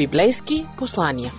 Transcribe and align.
Библейски 0.00 0.66
послания. 0.76 1.32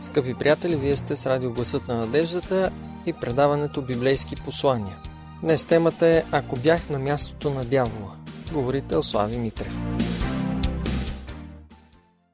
Скъпи 0.00 0.34
приятели, 0.34 0.76
вие 0.76 0.96
сте 0.96 1.16
с 1.16 1.26
радио 1.26 1.52
Гласът 1.52 1.88
на 1.88 1.96
надеждата 1.96 2.70
и 3.06 3.12
предаването 3.12 3.82
Библейски 3.82 4.36
послания. 4.36 4.96
Днес 5.42 5.66
темата 5.66 6.06
е 6.06 6.22
Ако 6.32 6.56
бях 6.56 6.90
на 6.90 6.98
мястото 6.98 7.50
на 7.50 7.64
дявола. 7.64 8.14
Говорител 8.52 9.02
Слави 9.02 9.38
Митрев. 9.38 9.76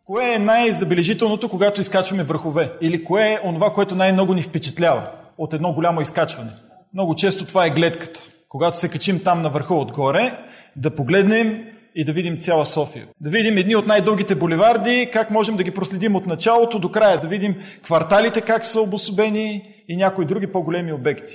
Кое 0.04 0.34
е 0.34 0.38
най-забележителното, 0.38 1.48
когато 1.48 1.80
изкачваме 1.80 2.22
върхове? 2.22 2.72
Или 2.80 3.04
кое 3.04 3.22
е 3.22 3.40
онова, 3.44 3.74
което 3.74 3.94
най-много 3.94 4.34
ни 4.34 4.42
впечатлява 4.42 5.10
от 5.38 5.54
едно 5.54 5.72
голямо 5.72 6.00
изкачване? 6.00 6.50
Много 6.94 7.14
често 7.14 7.46
това 7.46 7.66
е 7.66 7.70
гледката. 7.70 8.20
Когато 8.48 8.78
се 8.78 8.88
качим 8.88 9.20
там 9.24 9.42
на 9.42 9.50
върха 9.50 9.74
отгоре, 9.74 10.38
да 10.76 10.94
погледнем 10.94 11.72
и 11.94 12.04
да 12.04 12.12
видим 12.12 12.38
цяла 12.38 12.66
София. 12.66 13.06
Да 13.20 13.30
видим 13.30 13.56
едни 13.56 13.76
от 13.76 13.86
най-дългите 13.86 14.34
боливарди, 14.34 15.10
как 15.12 15.30
можем 15.30 15.56
да 15.56 15.62
ги 15.62 15.70
проследим 15.70 16.16
от 16.16 16.26
началото 16.26 16.78
до 16.78 16.90
края, 16.90 17.20
да 17.20 17.28
видим 17.28 17.56
кварталите 17.82 18.40
как 18.40 18.64
са 18.64 18.80
обособени 18.80 19.74
и 19.88 19.96
някои 19.96 20.26
други 20.26 20.52
по-големи 20.52 20.92
обекти. 20.92 21.34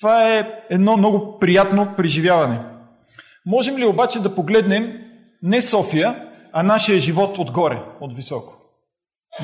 Това 0.00 0.38
е 0.38 0.48
едно 0.70 0.96
много 0.96 1.38
приятно 1.38 1.94
преживяване. 1.96 2.60
Можем 3.46 3.78
ли 3.78 3.84
обаче 3.84 4.20
да 4.20 4.34
погледнем 4.34 5.00
не 5.42 5.62
София, 5.62 6.28
а 6.52 6.62
нашия 6.62 7.00
живот 7.00 7.38
отгоре, 7.38 7.82
от 8.00 8.16
високо? 8.16 8.54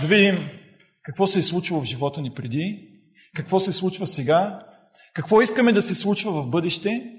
Да 0.01 0.07
видим 0.07 0.49
какво 1.03 1.27
се 1.27 1.39
е 1.39 1.43
случило 1.43 1.81
в 1.81 1.85
живота 1.85 2.21
ни 2.21 2.31
преди, 2.31 2.89
какво 3.37 3.61
се 3.61 3.73
случва 3.73 4.07
сега, 4.07 4.61
какво 5.15 5.41
искаме 5.41 5.73
да 5.73 5.83
се 5.83 5.95
случва 5.95 6.43
в 6.43 6.51
бъдеще, 6.51 7.13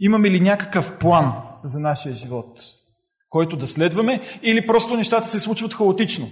имаме 0.00 0.30
ли 0.30 0.40
някакъв 0.40 0.98
план 0.98 1.32
за 1.64 1.80
нашия 1.80 2.14
живот, 2.14 2.60
който 3.28 3.56
да 3.56 3.66
следваме, 3.66 4.20
или 4.42 4.66
просто 4.66 4.96
нещата 4.96 5.26
се 5.26 5.38
случват 5.38 5.74
хаотично. 5.74 6.28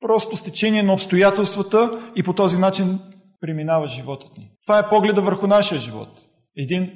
Просто 0.00 0.36
с 0.36 0.42
течение 0.42 0.82
на 0.82 0.92
обстоятелствата 0.92 2.00
и 2.16 2.22
по 2.22 2.32
този 2.32 2.58
начин 2.58 2.98
преминава 3.40 3.88
животът 3.88 4.38
ни. 4.38 4.50
Това 4.62 4.78
е 4.78 4.88
погледа 4.88 5.22
върху 5.22 5.46
нашия 5.46 5.80
живот. 5.80 6.08
Един 6.56 6.90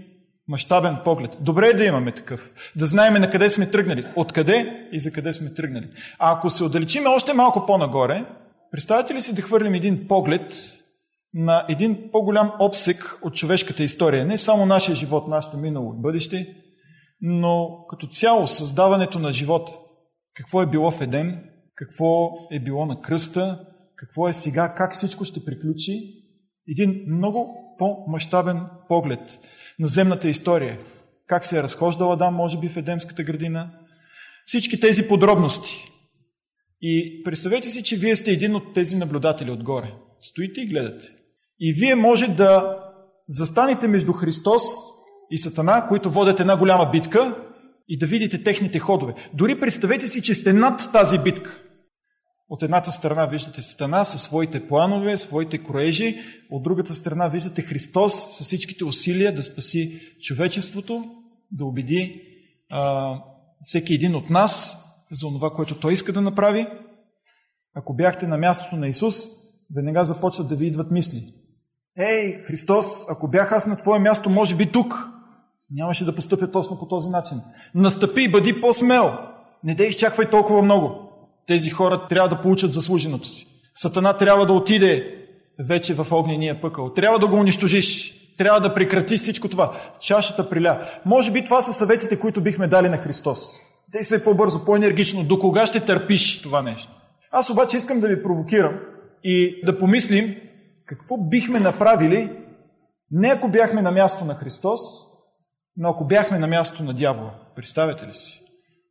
мащабен 0.49 0.97
поглед. 1.05 1.31
Добре 1.41 1.69
е 1.69 1.75
да 1.75 1.85
имаме 1.85 2.13
такъв. 2.13 2.53
Да 2.77 2.87
знаем 2.87 3.15
на 3.15 3.31
къде 3.31 3.51
сме 3.51 3.71
тръгнали, 3.71 4.07
откъде 4.17 4.89
и 4.93 5.01
за 5.01 5.13
къде 5.13 5.33
сме 5.33 5.55
тръгнали. 5.55 5.89
А 6.19 6.33
ако 6.33 6.51
се 6.51 6.65
отдалечиме 6.65 7.09
още 7.09 7.33
малко 7.33 7.67
по-нагоре, 7.67 8.25
представете 8.71 9.15
ли 9.15 9.23
си 9.23 9.35
да 9.35 9.43
хвърлим 9.43 9.75
един 9.75 10.09
поглед 10.09 10.55
на 11.35 11.65
един 11.69 12.09
по-голям 12.13 12.53
обсек 12.61 13.19
от 13.23 13.35
човешката 13.35 13.83
история. 13.83 14.25
Не 14.25 14.39
само 14.39 14.67
нашия 14.67 14.95
живот, 14.95 15.29
нашето 15.29 15.57
минало 15.57 15.95
и 15.95 16.03
бъдеще, 16.03 16.57
но 17.21 17.85
като 17.89 18.07
цяло 18.07 18.47
създаването 18.47 19.19
на 19.19 19.33
живот. 19.33 19.71
Какво 20.37 20.63
е 20.63 20.67
било 20.67 20.91
в 20.91 21.01
Едем, 21.01 21.39
какво 21.75 22.31
е 22.51 22.61
било 22.61 22.87
на 22.87 23.01
кръста, 23.01 23.67
какво 23.97 24.29
е 24.29 24.33
сега, 24.33 24.75
как 24.75 24.95
всичко 24.95 25.25
ще 25.25 25.45
приключи. 25.45 26.23
Един 26.69 27.05
много 27.09 27.55
по-масштабен 27.79 28.61
поглед 28.89 29.39
на 29.79 29.87
земната 29.87 30.29
история. 30.29 30.79
Как 31.27 31.45
се 31.45 31.59
е 31.59 31.63
разхождал 31.63 32.13
Адам, 32.13 32.35
може 32.35 32.59
би, 32.59 32.69
в 32.69 32.77
Едемската 32.77 33.23
градина. 33.25 33.71
Всички 34.47 34.81
тези 34.81 35.09
подробности. 35.09 35.93
И 36.81 37.23
представете 37.25 37.69
си, 37.69 37.83
че 37.83 37.97
вие 37.97 38.17
сте 38.17 38.31
един 38.31 38.55
от 38.55 38.75
тези 38.75 38.97
наблюдатели 38.97 39.51
отгоре. 39.51 39.95
Стоите 40.21 40.61
и 40.61 40.67
гледате. 40.67 41.07
И 41.61 41.73
вие 41.73 41.95
може 41.95 42.29
да 42.29 42.79
застанете 43.29 43.89
между 43.89 44.13
Христос 44.13 44.63
и 45.31 45.39
Сатана, 45.39 45.87
които 45.87 46.11
водят 46.11 46.41
една 46.41 46.57
голяма 46.57 46.91
битка 46.91 47.37
и 47.89 47.99
да 47.99 48.07
видите 48.07 48.43
техните 48.43 48.79
ходове. 48.79 49.15
Дори 49.35 49.61
представете 49.61 50.09
си, 50.09 50.23
че 50.23 50.35
сте 50.35 50.53
над 50.53 50.93
тази 50.93 51.19
битка. 51.19 51.63
От 52.49 52.63
едната 52.63 52.93
страна 52.93 53.27
виждате 53.27 53.63
Сатана 53.63 54.05
със 54.05 54.23
своите 54.23 54.67
планове, 54.69 55.19
своите 55.19 55.59
кроежи, 55.59 56.21
от 56.51 56.63
другата 56.63 56.95
страна 56.95 57.29
виждате 57.29 57.63
Христос 57.63 58.39
с 58.39 58.45
всичките 58.45 58.85
усилия 58.85 59.35
да 59.35 59.43
спаси 59.43 60.01
човечеството, 60.23 61.05
да 61.53 61.65
убеди 61.65 62.23
а, 62.71 63.15
всеки 63.61 63.95
един 63.95 64.15
от 64.15 64.31
нас 64.31 64.83
за 65.11 65.27
това, 65.27 65.51
което 65.51 65.81
Той 65.81 65.93
иска 65.93 66.13
да 66.13 66.21
направи. 66.21 66.67
Ако 67.75 67.95
бяхте 67.95 68.27
на 68.27 68.39
мястото 68.39 68.77
на 68.77 68.89
Исус, 68.89 69.15
веднага 69.77 70.05
започват 70.05 70.49
да 70.49 70.57
ви 70.57 70.67
идват 70.67 70.91
мисли. 70.91 71.23
Ей, 71.99 72.43
Христос, 72.43 73.11
ако 73.11 73.29
бях 73.29 73.53
аз 73.53 73.67
на 73.67 73.77
твое 73.77 73.99
място, 73.99 74.31
може 74.31 74.57
би 74.57 74.73
тук, 74.73 75.09
нямаше 75.71 76.05
да 76.05 76.15
постъпя 76.15 76.51
точно 76.51 76.79
по 76.79 76.89
този 76.89 77.09
начин. 77.09 77.39
Настъпи 77.75 78.23
и 78.23 78.29
бъди 78.29 78.61
по-смел. 78.61 79.19
Не 79.65 79.75
да 79.75 79.85
изчаквай 79.85 80.31
толкова 80.31 80.63
много. 80.63 80.95
Тези 81.47 81.71
хора 81.71 82.07
трябва 82.09 82.29
да 82.29 82.43
получат 82.43 82.73
заслуженото 82.73 83.29
си. 83.29 83.47
Сатана 83.75 84.17
трябва 84.17 84.47
да 84.47 84.53
отиде 84.53 85.15
вече 85.69 85.95
в 85.95 86.13
огнения 86.13 86.61
пъкъл. 86.61 86.93
Трябва 86.93 87.19
да 87.19 87.27
го 87.27 87.37
унищожиш. 87.37 88.13
Трябва 88.39 88.61
да 88.61 88.75
прекратиш 88.75 89.21
всичко 89.21 89.49
това. 89.49 89.73
Чашата 90.01 90.51
приля. 90.51 90.89
Може 91.05 91.33
би 91.33 91.45
това 91.45 91.63
са 91.63 91.73
съветите, 91.73 92.19
които 92.19 92.41
бихме 92.41 92.69
дали 92.69 92.89
на 92.89 92.97
Христос. 92.97 93.39
Действай 93.93 94.25
по-бързо, 94.25 94.65
по-енергично. 94.65 95.25
До 95.25 95.39
кога 95.39 95.67
ще 95.67 95.81
търпиш 95.81 96.43
това 96.43 96.63
нещо? 96.63 96.93
Аз 97.31 97.51
обаче 97.51 97.77
искам 97.77 98.01
да 98.01 98.09
ви 98.09 98.23
провокирам 98.23 98.79
и 99.25 99.61
да 99.65 99.79
помислим 99.79 100.37
какво 100.87 101.17
бихме 101.17 101.61
направили, 101.61 102.33
не 103.11 103.29
ако 103.29 103.49
бяхме 103.49 103.83
на 103.83 103.93
място 103.93 104.25
на 104.25 104.35
Христос, 104.35 104.81
но 105.77 105.89
ако 105.89 106.05
бяхме 106.05 106.39
на 106.39 106.47
място 106.47 106.83
на 106.83 106.95
дявола. 106.95 107.31
Представете 107.57 108.07
ли 108.07 108.15
си? 108.15 108.43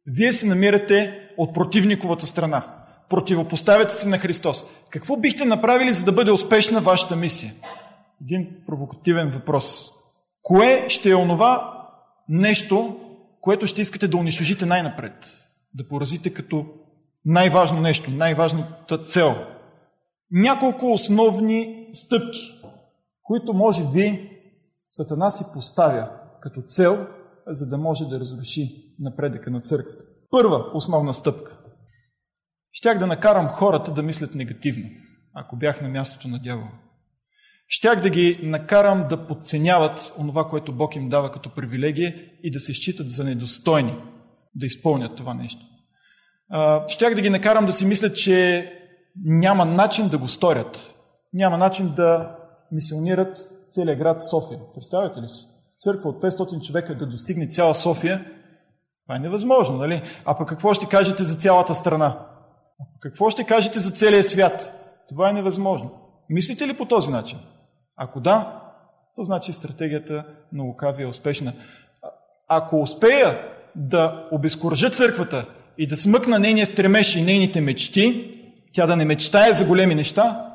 Вие 0.07 0.34
се 0.34 0.46
намирате 0.46 1.19
от 1.38 1.53
противниковата 1.53 2.25
страна. 2.25 2.63
Противопоставяте 3.09 3.94
се 3.94 4.09
на 4.09 4.18
Христос. 4.18 4.66
Какво 4.90 5.18
бихте 5.18 5.46
направили, 5.46 5.94
за 5.94 6.06
да 6.06 6.12
бъде 6.12 6.31
успешна 6.31 6.81
вашата 6.81 7.16
мисия? 7.16 7.53
Един 8.22 8.47
провокативен 8.68 9.29
въпрос. 9.29 9.90
Кое 10.41 10.85
ще 10.90 11.09
е 11.09 11.16
онова 11.16 11.81
нещо, 12.29 13.00
което 13.41 13.67
ще 13.67 13.81
искате 13.81 14.07
да 14.07 14.17
унищожите 14.17 14.66
най-напред? 14.66 15.13
Да 15.73 15.88
поразите 15.88 16.34
като 16.34 16.66
най-важно 17.25 17.81
нещо, 17.81 18.12
най-важната 18.12 18.97
цел 18.97 19.35
няколко 20.31 20.94
основни 20.94 21.88
стъпки, 21.94 22.62
които 23.23 23.53
може 23.53 23.84
би 23.94 24.31
Сатана 24.90 25.31
си 25.31 25.44
поставя 25.53 26.09
като 26.45 26.61
цел, 26.61 27.07
за 27.47 27.69
да 27.69 27.78
може 27.78 28.06
да 28.06 28.19
разруши 28.19 28.95
напредъка 29.00 29.51
на 29.51 29.61
църквата. 29.61 30.06
Първа 30.29 30.66
основна 30.73 31.13
стъпка. 31.13 31.57
Щях 32.72 33.00
да 33.00 33.07
накарам 33.07 33.47
хората 33.47 33.91
да 33.91 34.03
мислят 34.03 34.35
негативно, 34.35 34.89
ако 35.34 35.55
бях 35.55 35.81
на 35.81 35.89
мястото 35.89 36.28
на 36.28 36.41
дявола. 36.41 36.72
Щях 37.67 38.01
да 38.01 38.09
ги 38.09 38.39
накарам 38.44 39.07
да 39.09 39.28
подценяват 39.28 40.13
онова, 40.17 40.50
което 40.50 40.73
Бог 40.73 40.95
им 40.95 41.09
дава 41.09 41.31
като 41.31 41.53
привилегия 41.53 42.16
и 42.44 42.51
да 42.51 42.59
се 42.59 42.73
считат 42.73 43.09
за 43.09 43.23
недостойни 43.23 43.97
да 44.55 44.66
изпълнят 44.66 45.16
това 45.16 45.34
нещо. 45.34 45.61
Щях 46.88 47.16
да 47.16 47.22
ги 47.22 47.29
накарам 47.29 47.66
да 47.66 47.72
си 47.72 47.85
мислят, 47.85 48.16
че 48.16 48.72
няма 49.25 49.66
начин 49.66 50.09
да 50.09 50.17
го 50.17 50.28
сторят. 50.28 50.95
Няма 51.34 51.57
начин 51.57 51.94
да 51.95 52.38
мисионират 52.72 53.38
целият 53.69 54.00
град 54.00 54.29
София. 54.29 54.59
Представяте 54.73 55.22
ли 55.22 55.29
си? 55.29 55.54
Църква 55.78 56.09
от 56.09 56.22
500 56.22 56.68
човека 56.68 56.96
да 56.96 57.06
достигне 57.06 57.47
цяла 57.47 57.75
София, 57.75 58.25
това 59.06 59.16
е 59.16 59.19
невъзможно, 59.19 59.78
нали? 59.78 60.03
А 60.25 60.38
пък 60.38 60.50
какво 60.50 60.74
ще 60.74 60.86
кажете 60.86 61.24
за 61.24 61.36
цялата 61.36 61.75
страна? 61.75 62.19
Какво 63.00 63.30
ще 63.30 63.44
кажете 63.44 63.80
за 63.80 63.91
целия 63.91 64.24
свят? 64.24 64.72
Това 65.09 65.30
е 65.30 65.34
невъзможно. 65.34 65.91
Мислите 66.30 66.68
ли 66.68 66.78
по 66.78 66.85
този 66.85 67.12
начин? 67.12 67.40
Ако 67.96 68.19
да, 68.19 68.62
то 69.16 69.24
значи 69.24 69.53
стратегията 69.53 70.25
на 70.53 70.64
Лукави 70.64 71.03
е 71.03 71.08
успешна. 71.08 71.53
Ако 72.47 72.81
успея 72.81 73.40
да 73.76 74.28
обезкуража 74.32 74.90
църквата 74.90 75.46
и 75.78 75.88
да 75.88 75.97
смъкна 75.97 76.40
нейния 76.40 76.66
стремеж 76.66 77.16
и 77.16 77.22
нейните 77.22 77.61
мечти, 77.61 78.32
тя 78.73 78.88
да 78.88 78.96
не 78.96 79.05
мечтае 79.05 79.53
за 79.53 79.66
големи 79.66 79.96
неща, 79.96 80.52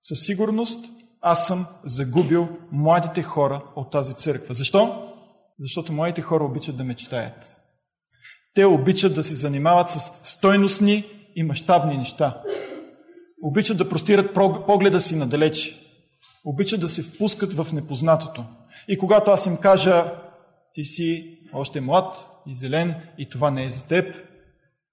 със 0.00 0.20
сигурност 0.20 0.97
аз 1.20 1.46
съм 1.46 1.66
загубил 1.84 2.48
младите 2.72 3.22
хора 3.22 3.62
от 3.76 3.90
тази 3.90 4.14
църква. 4.14 4.54
Защо? 4.54 5.12
Защото 5.58 5.92
младите 5.92 6.22
хора 6.22 6.44
обичат 6.44 6.76
да 6.76 6.84
мечтаят. 6.84 7.60
Те 8.54 8.64
обичат 8.64 9.14
да 9.14 9.24
се 9.24 9.34
занимават 9.34 9.90
с 9.90 9.98
стойностни 10.22 11.04
и 11.36 11.42
мащабни 11.42 11.98
неща. 11.98 12.42
Обичат 13.42 13.78
да 13.78 13.88
простират 13.88 14.34
погледа 14.66 15.00
си 15.00 15.16
надалече. 15.16 15.76
Обичат 16.44 16.80
да 16.80 16.88
се 16.88 17.02
впускат 17.02 17.54
в 17.54 17.72
непознатото. 17.72 18.44
И 18.88 18.98
когато 18.98 19.30
аз 19.30 19.46
им 19.46 19.56
кажа, 19.56 20.12
ти 20.74 20.84
си 20.84 21.38
още 21.52 21.80
млад 21.80 22.28
и 22.46 22.54
зелен 22.54 22.94
и 23.18 23.28
това 23.28 23.50
не 23.50 23.64
е 23.64 23.70
за 23.70 23.86
теб, 23.86 24.14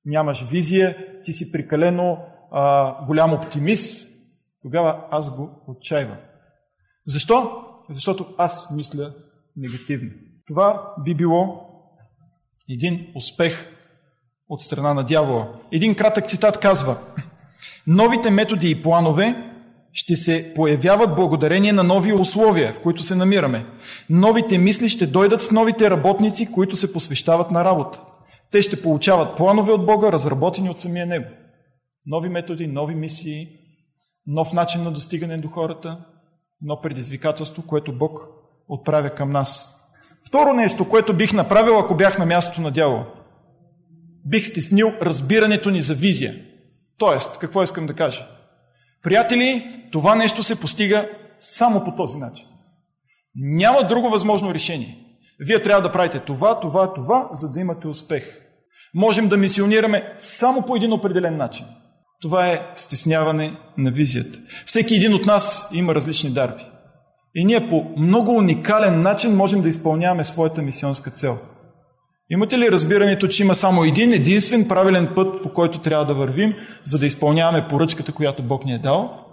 нямаш 0.05 0.45
визия, 0.51 0.97
ти 1.23 1.33
си 1.33 1.51
прекалено 1.51 2.17
а, 2.51 2.95
голям 3.05 3.33
оптимист, 3.33 4.14
тогава 4.65 5.05
аз 5.11 5.35
го 5.35 5.49
отчаивам. 5.67 6.17
Защо? 7.07 7.63
Защото 7.89 8.25
аз 8.37 8.75
мисля 8.75 9.13
негативно. 9.57 10.09
Това 10.47 10.93
би 11.05 11.15
било 11.15 11.61
един 12.69 13.07
успех 13.15 13.71
от 14.49 14.61
страна 14.61 14.93
на 14.93 15.03
дявола. 15.03 15.53
Един 15.71 15.95
кратък 15.95 16.27
цитат 16.27 16.59
казва 16.59 16.97
Новите 17.87 18.31
методи 18.31 18.69
и 18.69 18.81
планове 18.81 19.53
ще 19.91 20.15
се 20.15 20.53
появяват 20.55 21.15
благодарение 21.15 21.73
на 21.73 21.83
нови 21.83 22.13
условия, 22.13 22.73
в 22.73 22.81
които 22.81 23.03
се 23.03 23.15
намираме. 23.15 23.65
Новите 24.09 24.57
мисли 24.57 24.89
ще 24.89 25.07
дойдат 25.07 25.41
с 25.41 25.51
новите 25.51 25.89
работници, 25.89 26.51
които 26.51 26.75
се 26.75 26.93
посвещават 26.93 27.51
на 27.51 27.65
работа. 27.65 28.01
Те 28.51 28.61
ще 28.61 28.81
получават 28.81 29.37
планове 29.37 29.71
от 29.71 29.85
Бога, 29.85 30.11
разработени 30.11 30.69
от 30.69 30.79
самия 30.79 31.05
Него. 31.05 31.29
Нови 32.05 32.29
методи, 32.29 32.67
нови 32.67 32.95
мисии, 32.95 33.64
нов 34.27 34.53
начин 34.53 34.83
на 34.83 34.91
достигане 34.91 35.37
до 35.37 35.47
хората, 35.47 35.97
но 36.61 36.81
предизвикателство, 36.81 37.67
което 37.67 37.97
Бог 37.97 38.27
отправя 38.67 39.09
към 39.09 39.31
нас. 39.31 39.81
Второ 40.27 40.53
нещо, 40.53 40.89
което 40.89 41.13
бих 41.13 41.33
направил, 41.33 41.79
ако 41.79 41.95
бях 41.95 42.19
на 42.19 42.25
мястото 42.25 42.61
на 42.61 42.71
дявола. 42.71 43.07
Бих 44.25 44.47
стеснил 44.47 44.93
разбирането 45.01 45.69
ни 45.69 45.81
за 45.81 45.93
визия. 45.93 46.35
Тоест, 46.97 47.37
какво 47.37 47.63
искам 47.63 47.85
да 47.85 47.93
кажа? 47.93 48.27
Приятели, 49.03 49.79
това 49.91 50.15
нещо 50.15 50.43
се 50.43 50.59
постига 50.59 51.09
само 51.39 51.83
по 51.83 51.95
този 51.95 52.17
начин. 52.17 52.47
Няма 53.35 53.83
друго 53.83 54.09
възможно 54.09 54.53
решение. 54.53 54.97
Вие 55.39 55.61
трябва 55.61 55.81
да 55.81 55.91
правите 55.91 56.19
това, 56.19 56.59
това, 56.59 56.93
това, 56.93 57.29
за 57.31 57.51
да 57.51 57.59
имате 57.59 57.87
успех. 57.87 58.41
Можем 58.93 59.27
да 59.27 59.37
мисионираме 59.37 60.15
само 60.19 60.61
по 60.61 60.75
един 60.75 60.93
определен 60.93 61.37
начин. 61.37 61.65
Това 62.21 62.47
е 62.47 62.61
стесняване 62.73 63.55
на 63.77 63.91
визията. 63.91 64.39
Всеки 64.65 64.95
един 64.95 65.13
от 65.13 65.25
нас 65.25 65.69
има 65.73 65.95
различни 65.95 66.29
дарби. 66.29 66.63
И 67.35 67.45
ние 67.45 67.69
по 67.69 67.85
много 67.97 68.31
уникален 68.35 69.01
начин 69.01 69.35
можем 69.35 69.61
да 69.61 69.69
изпълняваме 69.69 70.25
своята 70.25 70.61
мисионска 70.61 71.11
цел. 71.11 71.37
Имате 72.29 72.59
ли 72.59 72.71
разбирането, 72.71 73.27
че 73.27 73.43
има 73.43 73.55
само 73.55 73.83
един 73.83 74.13
единствен 74.13 74.67
правилен 74.67 75.11
път, 75.15 75.43
по 75.43 75.53
който 75.53 75.79
трябва 75.79 76.05
да 76.05 76.13
вървим, 76.13 76.53
за 76.83 76.99
да 76.99 77.05
изпълняваме 77.05 77.67
поръчката, 77.67 78.11
която 78.11 78.43
Бог 78.43 78.65
ни 78.65 78.73
е 78.73 78.79
дал? 78.79 79.25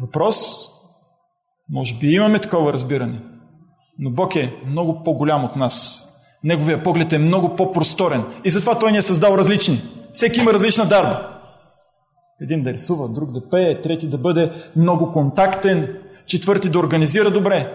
Въпрос? 0.00 0.36
Може 1.70 1.94
би 1.94 2.06
имаме 2.06 2.38
такова 2.38 2.72
разбиране. 2.72 3.18
Но 3.98 4.10
Бог 4.10 4.36
е 4.36 4.54
много 4.66 5.02
по-голям 5.02 5.44
от 5.44 5.56
нас. 5.56 6.08
Неговия 6.44 6.82
поглед 6.82 7.12
е 7.12 7.18
много 7.18 7.56
по-просторен. 7.56 8.24
И 8.44 8.50
затова 8.50 8.78
Той 8.78 8.92
ни 8.92 8.98
е 8.98 9.02
създал 9.02 9.34
различни. 9.38 9.82
Всеки 10.12 10.40
има 10.40 10.52
различна 10.52 10.86
дарба. 10.86 11.33
Един 12.44 12.62
да 12.62 12.72
рисува, 12.72 13.08
друг 13.08 13.32
да 13.32 13.48
пее, 13.50 13.80
трети 13.80 14.08
да 14.08 14.18
бъде 14.18 14.50
много 14.76 15.12
контактен, 15.12 15.96
четвърти 16.26 16.68
да 16.68 16.78
организира 16.78 17.30
добре. 17.30 17.72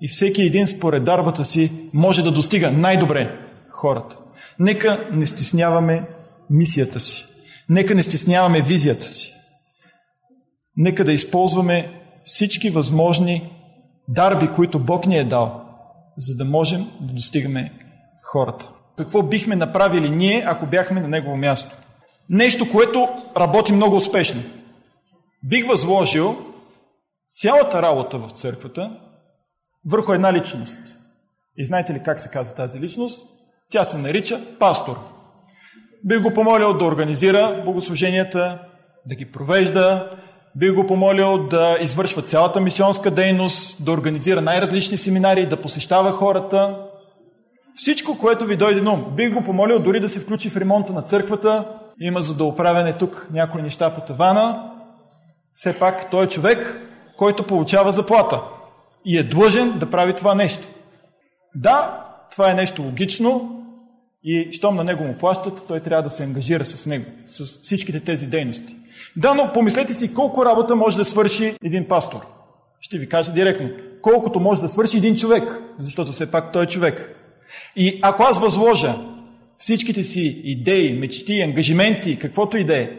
И 0.00 0.08
всеки 0.08 0.42
един 0.42 0.66
според 0.66 1.04
дарбата 1.04 1.44
си 1.44 1.72
може 1.92 2.22
да 2.22 2.30
достига 2.30 2.70
най-добре 2.70 3.38
хората. 3.70 4.16
Нека 4.58 5.08
не 5.12 5.26
стесняваме 5.26 6.08
мисията 6.50 7.00
си. 7.00 7.26
Нека 7.68 7.94
не 7.94 8.02
стесняваме 8.02 8.62
визията 8.62 9.06
си. 9.06 9.32
Нека 10.76 11.04
да 11.04 11.12
използваме 11.12 11.90
всички 12.24 12.70
възможни 12.70 13.50
дарби, 14.08 14.48
които 14.48 14.78
Бог 14.78 15.06
ни 15.06 15.18
е 15.18 15.24
дал, 15.24 15.62
за 16.16 16.36
да 16.36 16.44
можем 16.44 16.86
да 17.00 17.14
достигаме 17.14 17.72
хората. 18.22 18.68
Какво 18.98 19.22
бихме 19.22 19.56
направили 19.56 20.10
ние, 20.10 20.44
ако 20.46 20.66
бяхме 20.66 21.00
на 21.00 21.08
Негово 21.08 21.36
място? 21.36 21.76
Нещо, 22.30 22.70
което 22.72 23.08
работи 23.36 23.72
много 23.72 23.96
успешно. 23.96 24.42
Бих 25.44 25.66
възложил 25.66 26.36
цялата 27.30 27.82
работа 27.82 28.18
в 28.18 28.30
църквата 28.30 28.90
върху 29.86 30.12
една 30.12 30.32
личност. 30.32 30.78
И 31.56 31.66
знаете 31.66 31.94
ли 31.94 32.02
как 32.04 32.20
се 32.20 32.28
казва 32.28 32.54
тази 32.54 32.80
личност? 32.80 33.28
Тя 33.70 33.84
се 33.84 33.98
нарича 33.98 34.40
пастор. 34.58 34.96
Бих 36.04 36.22
го 36.22 36.34
помолил 36.34 36.72
да 36.72 36.84
организира 36.84 37.62
богослуженията, 37.64 38.58
да 39.06 39.14
ги 39.14 39.32
провежда, 39.32 40.10
бих 40.56 40.74
го 40.74 40.86
помолил 40.86 41.46
да 41.46 41.78
извършва 41.80 42.22
цялата 42.22 42.60
мисионска 42.60 43.10
дейност, 43.10 43.84
да 43.84 43.92
организира 43.92 44.40
най-различни 44.40 44.96
семинари, 44.96 45.46
да 45.46 45.60
посещава 45.60 46.12
хората. 46.12 46.82
Всичко, 47.74 48.18
което 48.18 48.44
ви 48.44 48.56
дойде 48.56 48.80
на 48.80 48.92
ум. 48.92 49.04
Бих 49.16 49.34
го 49.34 49.44
помолил 49.44 49.78
дори 49.78 50.00
да 50.00 50.08
се 50.08 50.20
включи 50.20 50.50
в 50.50 50.56
ремонта 50.56 50.92
на 50.92 51.02
църквата. 51.02 51.64
Има 52.00 52.22
за 52.22 52.36
да 52.36 52.44
оправяне 52.44 52.92
тук 52.92 53.28
някои 53.32 53.62
неща 53.62 53.94
по 53.94 54.00
тавана. 54.00 54.70
Все 55.52 55.78
пак 55.78 56.10
той 56.10 56.24
е 56.24 56.28
човек, 56.28 56.80
който 57.16 57.46
получава 57.46 57.92
заплата 57.92 58.40
и 59.04 59.18
е 59.18 59.22
длъжен 59.22 59.78
да 59.78 59.90
прави 59.90 60.16
това 60.16 60.34
нещо. 60.34 60.68
Да, 61.54 62.04
това 62.30 62.50
е 62.50 62.54
нещо 62.54 62.82
логично 62.82 63.62
и 64.24 64.52
щом 64.52 64.76
на 64.76 64.84
него 64.84 65.04
му 65.04 65.14
плащат, 65.18 65.64
той 65.68 65.80
трябва 65.80 66.02
да 66.02 66.10
се 66.10 66.24
ангажира 66.24 66.64
с 66.64 66.86
него, 66.86 67.04
с 67.28 67.44
всичките 67.44 68.00
тези 68.00 68.26
дейности. 68.26 68.76
Да, 69.16 69.34
но 69.34 69.52
помислете 69.52 69.92
си 69.92 70.14
колко 70.14 70.44
работа 70.44 70.76
може 70.76 70.96
да 70.96 71.04
свърши 71.04 71.56
един 71.64 71.88
пастор. 71.88 72.20
Ще 72.80 72.98
ви 72.98 73.08
кажа 73.08 73.32
директно. 73.32 73.70
Колкото 74.02 74.40
може 74.40 74.60
да 74.60 74.68
свърши 74.68 74.96
един 74.96 75.16
човек, 75.16 75.62
защото 75.78 76.12
все 76.12 76.30
пак 76.30 76.52
той 76.52 76.64
е 76.64 76.66
човек. 76.66 77.16
И 77.76 78.00
ако 78.02 78.22
аз 78.22 78.40
възложа 78.40 78.94
всичките 79.56 80.02
си 80.02 80.40
идеи, 80.44 80.98
мечти, 80.98 81.40
ангажименти, 81.40 82.18
каквото 82.18 82.56
и 82.56 82.64
да 82.64 82.78
е, 82.78 82.90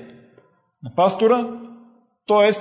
на 0.83 0.95
пастора, 0.95 1.47
т.е. 2.27 2.51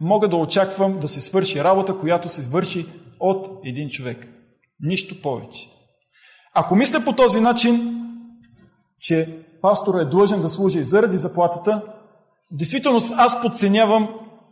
мога 0.00 0.28
да 0.28 0.36
очаквам 0.36 1.00
да 1.00 1.08
се 1.08 1.20
свърши 1.20 1.64
работа, 1.64 1.98
която 1.98 2.28
се 2.28 2.42
върши 2.42 2.86
от 3.20 3.46
един 3.64 3.88
човек. 3.88 4.28
Нищо 4.80 5.22
повече. 5.22 5.68
Ако 6.54 6.76
мисля 6.76 7.04
по 7.04 7.12
този 7.12 7.40
начин, 7.40 8.00
че 9.00 9.28
пастора 9.62 10.00
е 10.00 10.04
длъжен 10.04 10.40
да 10.40 10.48
служи 10.48 10.84
заради 10.84 11.16
заплатата, 11.16 11.82
в 12.52 12.56
действителност 12.56 13.14
аз 13.16 13.42
подценявам 13.42 14.08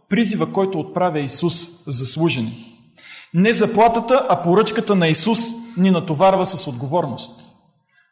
призива, 0.08 0.52
който 0.52 0.78
отправя 0.78 1.20
Исус 1.20 1.68
за 1.86 2.06
служене. 2.06 2.52
Не 3.34 3.52
заплатата, 3.52 4.26
а 4.28 4.42
поръчката 4.42 4.94
на 4.94 5.08
Исус 5.08 5.38
ни 5.76 5.90
натоварва 5.90 6.46
с 6.46 6.66
отговорност. 6.66 7.51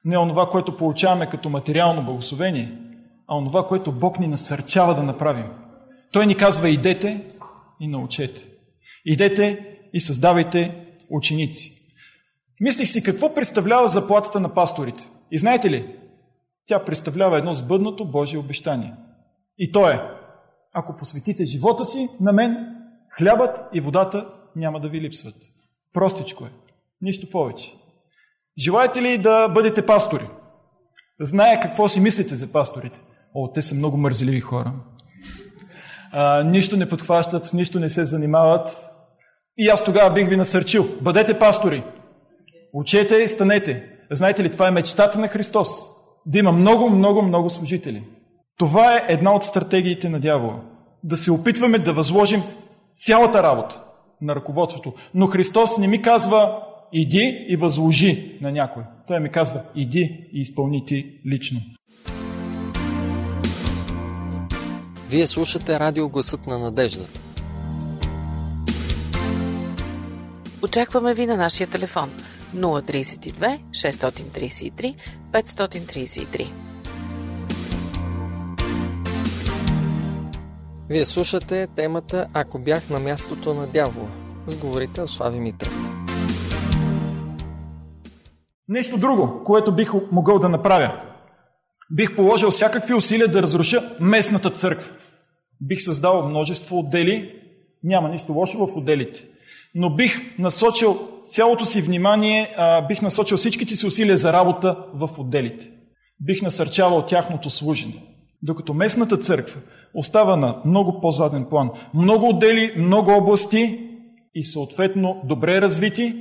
Не 0.05 0.19
онова, 0.19 0.50
което 0.50 0.76
получаваме 0.76 1.31
като 1.31 1.49
материално 1.49 2.05
благословение, 2.05 2.79
а 3.29 3.37
онова, 3.37 3.67
което 3.69 3.93
Бог 3.93 4.20
ни 4.20 4.26
насърчава 4.26 4.94
да 4.94 5.02
направим. 5.02 5.47
Той 6.12 6.26
ни 6.26 6.35
казва 6.35 6.69
идете 6.69 7.25
и 7.81 7.88
научете. 7.88 8.47
Идете 9.05 9.76
и 9.93 10.00
създавайте 10.00 10.87
ученици. 11.11 11.73
Мислих 12.61 12.88
си 12.88 13.02
какво 13.02 13.35
представлява 13.35 13.88
заплатата 13.88 14.41
на 14.41 14.55
пасторите. 14.55 15.11
И 15.31 15.38
знаете 15.38 15.70
ли, 15.70 15.97
тя 16.67 16.84
представлява 16.84 17.39
едно 17.39 17.55
сбъднато 17.55 18.05
Божие 18.05 18.39
обещание. 18.39 18.94
И 19.58 19.72
то 19.72 19.89
е, 19.89 20.03
ако 20.72 20.96
посветите 20.96 21.44
живота 21.44 21.84
си 21.84 22.08
на 22.20 22.32
мен, 22.32 22.77
хлябът 23.19 23.60
и 23.72 23.81
водата 23.81 24.27
няма 24.56 24.81
да 24.81 24.89
ви 24.89 25.01
липсват. 25.01 25.34
Простичко 25.93 26.44
е. 26.44 26.51
Нищо 27.01 27.31
повече. 27.31 27.74
Желаете 28.60 29.02
ли 29.02 29.19
да 29.19 29.48
бъдете 29.48 29.86
пастори? 29.86 30.29
Зная 31.20 31.60
какво 31.60 31.88
си 31.88 32.00
мислите 32.00 32.34
за 32.34 32.46
пасторите. 32.46 33.00
О, 33.34 33.52
те 33.52 33.62
са 33.62 33.74
много 33.74 33.96
мързеливи 33.96 34.40
хора. 34.40 34.72
А, 36.12 36.43
нищо 36.44 36.76
не 36.76 36.88
подхващат, 36.88 37.44
с 37.44 37.52
нищо 37.52 37.81
не 37.81 37.90
се 37.90 38.05
занимават. 38.05 38.88
И 39.58 39.69
аз 39.69 39.84
тогава 39.84 40.14
бих 40.14 40.29
ви 40.29 40.36
насърчил. 40.36 40.88
Бъдете 41.02 41.38
пастори. 41.38 41.84
Учете 42.72 43.17
и 43.17 43.29
станете. 43.29 43.84
Знаете 44.10 44.44
ли, 44.44 44.52
това 44.52 44.69
е 44.69 44.70
мечтата 44.70 45.19
на 45.19 45.29
Христос. 45.29 45.69
Да 46.26 46.38
има 46.38 46.52
много, 46.52 46.90
много, 46.90 47.22
много 47.22 47.50
служители. 47.50 48.05
Това 48.58 48.96
е 48.96 49.05
една 49.08 49.34
от 49.34 49.44
стратегиите 49.44 50.08
на 50.08 50.20
дявола. 50.20 50.60
Да 51.05 51.17
се 51.17 51.32
опитваме 51.32 51.79
да 51.79 51.93
възложим 51.93 52.43
цялата 52.94 53.43
работа 53.43 53.84
на 54.22 54.36
ръководството. 54.36 54.94
Но 55.14 55.26
Христос 55.26 55.79
не 55.79 55.88
ми 55.88 56.02
казва 56.02 56.62
иди 56.93 57.47
и 57.49 57.56
възложи 57.56 58.39
на 58.41 58.53
някой. 58.53 58.82
Той 59.06 59.20
ми 59.20 59.31
казва 59.31 59.63
иди 59.77 60.29
и 60.32 60.41
изпълни 60.41 60.87
ти 60.87 61.20
лично. 61.27 61.61
Вие 65.11 65.27
слушате 65.27 65.81
радио 65.81 66.09
Гласът 66.09 66.47
на 66.47 66.59
надеждата. 66.59 67.20
Очакваме 70.63 71.15
ви 71.15 71.27
на 71.27 71.37
нашия 71.37 71.67
телефон 71.67 72.11
032 72.55 73.61
633 73.70 74.94
533. 75.32 76.53
Вие 80.89 81.05
слушате 81.05 81.67
темата 81.77 82.27
Ако 82.32 82.59
бях 82.59 82.91
на 82.91 82.99
мястото 82.99 83.55
на 83.55 83.67
дявола 83.67 84.09
с 84.47 84.56
говорител 84.56 85.09
Слави 85.09 85.41
Митрев. 85.41 85.90
Нещо 88.70 88.98
друго, 88.98 89.43
което 89.44 89.74
бих 89.74 89.93
могъл 90.12 90.39
да 90.39 90.48
направя. 90.48 90.93
Бих 91.93 92.17
положил 92.17 92.50
всякакви 92.50 92.94
усилия 92.94 93.29
да 93.29 93.43
разруша 93.43 93.96
местната 94.00 94.50
църква. 94.50 94.93
Бих 95.60 95.82
създал 95.82 96.29
множество 96.29 96.79
отдели. 96.79 97.34
Няма 97.84 98.08
нищо 98.08 98.32
лошо 98.32 98.67
в 98.67 98.77
отделите. 98.77 99.24
Но 99.74 99.94
бих 99.94 100.39
насочил 100.39 100.98
цялото 101.29 101.65
си 101.65 101.82
внимание, 101.82 102.55
а, 102.56 102.86
бих 102.86 103.03
насочил 103.03 103.36
всичките 103.36 103.77
си 103.77 103.86
усилия 103.86 104.17
за 104.17 104.32
работа 104.32 104.77
в 104.94 105.10
отделите. 105.19 105.70
бих 106.20 106.43
насърчавал 106.43 107.03
тяхното 107.03 107.50
служене. 107.50 107.94
Докато 108.43 108.74
местната 108.74 109.17
църква 109.17 109.60
остава 109.94 110.36
на 110.36 110.56
много 110.65 111.00
по-заден 111.00 111.44
план. 111.44 111.70
Много 111.94 112.29
отдели, 112.29 112.74
много 112.77 113.10
области 113.10 113.89
и 114.34 114.44
съответно 114.44 115.20
добре 115.24 115.60
развити, 115.60 116.15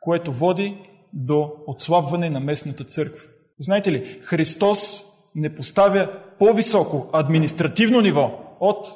което 0.00 0.32
води 0.32 0.76
до 1.14 1.52
отслабване 1.66 2.30
на 2.30 2.40
местната 2.40 2.84
църква. 2.84 3.28
Знаете 3.58 3.92
ли, 3.92 4.20
Христос 4.22 5.04
не 5.34 5.54
поставя 5.54 6.10
по-високо 6.38 7.10
административно 7.12 8.00
ниво 8.00 8.56
от 8.60 8.88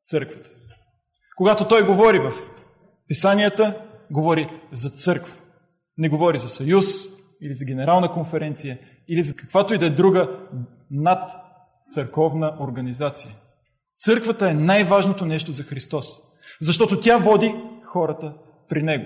църквата. 0.00 0.50
Когато 1.36 1.68
той 1.68 1.86
говори 1.86 2.18
в 2.18 2.32
писанията, 3.08 3.74
говори 4.10 4.48
за 4.72 4.90
църква. 4.90 5.34
Не 5.98 6.08
говори 6.08 6.38
за 6.38 6.48
съюз 6.48 6.86
или 7.42 7.54
за 7.54 7.64
генерална 7.64 8.12
конференция 8.12 8.78
или 9.08 9.22
за 9.22 9.34
каквато 9.34 9.74
и 9.74 9.78
да 9.78 9.86
е 9.86 9.90
друга 9.90 10.28
над 10.90 11.30
църковна 11.90 12.56
организация. 12.60 13.30
Църквата 13.94 14.50
е 14.50 14.54
най-важното 14.54 15.24
нещо 15.24 15.52
за 15.52 15.62
Христос, 15.62 16.20
защото 16.60 17.00
тя 17.00 17.16
води 17.18 17.54
хората 17.84 18.34
при 18.68 18.82
Него. 18.82 19.04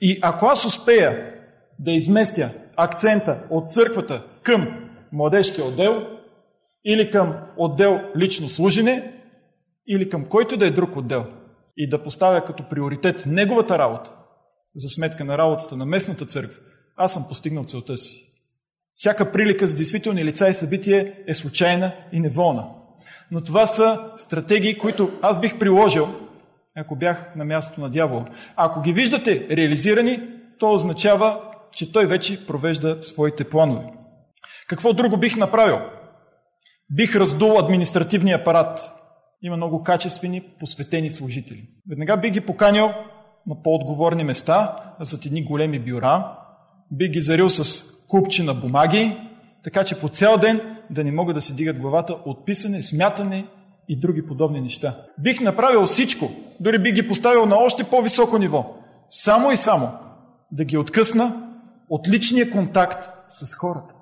И 0.00 0.18
ако 0.22 0.46
аз 0.46 0.64
успея 0.64 1.34
да 1.82 1.92
изместя 1.92 2.50
акцента 2.76 3.38
от 3.50 3.72
църквата 3.72 4.22
към 4.42 4.88
младежкия 5.12 5.64
отдел, 5.64 6.06
или 6.84 7.10
към 7.10 7.34
отдел 7.56 8.00
лично 8.16 8.48
служене, 8.48 9.12
или 9.88 10.08
към 10.08 10.24
който 10.24 10.56
да 10.56 10.66
е 10.66 10.70
друг 10.70 10.96
отдел, 10.96 11.26
и 11.76 11.88
да 11.88 12.02
поставя 12.02 12.44
като 12.44 12.68
приоритет 12.68 13.22
неговата 13.26 13.78
работа, 13.78 14.14
за 14.74 14.88
сметка 14.88 15.24
на 15.24 15.38
работата 15.38 15.76
на 15.76 15.86
местната 15.86 16.26
църква, 16.26 16.60
аз 16.96 17.12
съм 17.12 17.28
постигнал 17.28 17.64
целта 17.64 17.96
си. 17.96 18.28
Всяка 18.94 19.32
прилика 19.32 19.66
с 19.68 19.74
действителни 19.74 20.24
лица 20.24 20.48
и 20.48 20.54
събитие 20.54 21.24
е 21.26 21.34
случайна 21.34 21.92
и 22.12 22.20
неволна. 22.20 22.64
Но 23.30 23.40
това 23.40 23.66
са 23.66 24.10
стратегии, 24.16 24.78
които 24.78 25.10
аз 25.22 25.40
бих 25.40 25.58
приложил, 25.58 26.08
ако 26.76 26.96
бях 26.96 27.36
на 27.36 27.44
мястото 27.44 27.80
на 27.80 27.90
дявола. 27.90 28.26
Ако 28.56 28.82
ги 28.82 28.92
виждате 28.92 29.46
реализирани, 29.50 30.20
то 30.58 30.72
означава, 30.72 31.51
че 31.72 31.92
той 31.92 32.06
вече 32.06 32.46
провежда 32.46 33.02
своите 33.02 33.44
планове. 33.44 33.84
Какво 34.68 34.92
друго 34.92 35.16
бих 35.16 35.36
направил? 35.36 35.78
Бих 36.90 37.16
раздул 37.16 37.58
административния 37.58 38.36
апарат. 38.36 38.94
Има 39.42 39.56
много 39.56 39.82
качествени, 39.82 40.40
посветени 40.60 41.10
служители. 41.10 41.68
Веднага 41.88 42.16
бих 42.16 42.32
ги 42.32 42.40
поканил 42.40 42.90
на 43.46 43.62
по-отговорни 43.62 44.24
места, 44.24 44.76
зад 45.00 45.26
едни 45.26 45.44
големи 45.44 45.78
бюра. 45.78 46.38
Бих 46.90 47.10
ги 47.10 47.20
зарил 47.20 47.50
с 47.50 47.84
купче 48.08 48.42
на 48.42 48.54
бумаги, 48.54 49.16
така 49.64 49.84
че 49.84 50.00
по 50.00 50.08
цял 50.08 50.36
ден 50.36 50.60
да 50.90 51.04
не 51.04 51.12
могат 51.12 51.34
да 51.34 51.40
се 51.40 51.54
дигат 51.54 51.78
главата 51.78 52.12
от 52.12 52.46
писане, 52.46 52.82
смятане 52.82 53.46
и 53.88 54.00
други 54.00 54.26
подобни 54.26 54.60
неща. 54.60 54.96
Бих 55.18 55.40
направил 55.40 55.86
всичко, 55.86 56.30
дори 56.60 56.78
бих 56.78 56.94
ги 56.94 57.08
поставил 57.08 57.46
на 57.46 57.56
още 57.56 57.84
по-високо 57.84 58.38
ниво. 58.38 58.76
Само 59.08 59.52
и 59.52 59.56
само 59.56 59.88
да 60.52 60.64
ги 60.64 60.76
откъсна 60.76 61.51
от 61.88 62.08
личния 62.08 62.50
контакт 62.50 63.08
с 63.28 63.54
хората. 63.54 63.94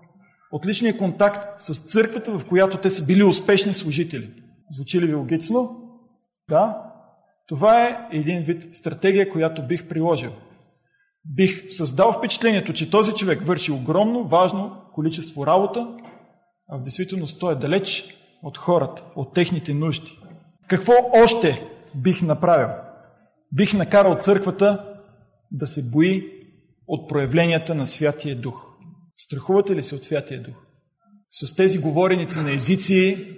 От 0.53 0.67
личния 0.67 0.99
контакт 0.99 1.63
с 1.63 1.79
църквата, 1.79 2.39
в 2.39 2.45
която 2.45 2.79
те 2.79 2.91
са 2.91 3.07
били 3.07 3.25
успешни 3.25 3.75
служители. 3.75 4.31
Звучи 4.71 5.01
ли 5.01 5.07
ви 5.07 5.15
логично? 5.15 5.93
Да. 6.49 6.83
Това 7.47 7.85
е 7.85 8.09
един 8.13 8.43
вид 8.43 8.75
стратегия, 8.75 9.31
която 9.31 9.67
бих 9.67 9.89
приложил 9.89 10.31
бих 11.25 11.65
създал 11.69 12.13
впечатлението, 12.13 12.73
че 12.73 12.91
този 12.91 13.13
човек 13.13 13.43
върши 13.43 13.73
огромно, 13.73 14.29
важно 14.29 14.77
количество 14.95 15.47
работа, 15.47 15.89
а 16.69 16.79
в 16.79 16.83
действителност 16.83 17.41
той 17.41 17.53
е 17.53 17.57
далеч 17.57 18.17
от 18.43 18.59
хората, 18.59 19.05
от 19.17 19.35
техните 19.35 19.75
нужди. 19.75 20.19
Какво 20.69 20.93
още 21.13 21.67
бих 21.95 22.23
направил? 22.23 22.69
Бих 23.53 23.75
накарал 23.75 24.19
църквата 24.21 24.85
да 25.51 25.67
се 25.67 25.91
бои 25.91 26.40
от 26.93 27.09
проявленията 27.09 27.75
на 27.75 27.87
Святия 27.87 28.37
Дух. 28.37 28.67
Страхувате 29.17 29.77
ли 29.77 29.83
се 29.83 29.95
от 29.95 30.05
Святия 30.05 30.43
Дух? 30.43 30.55
С 31.29 31.57
тези 31.57 31.79
говореници 31.79 32.41
на 32.41 32.53
езици, 32.53 33.29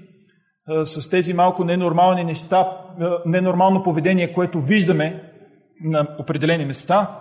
с 0.84 1.10
тези 1.10 1.34
малко 1.34 1.64
ненормални 1.64 2.24
неща, 2.24 2.78
ненормално 3.26 3.82
поведение, 3.82 4.32
което 4.32 4.60
виждаме 4.60 5.32
на 5.84 6.16
определени 6.18 6.64
места, 6.64 7.20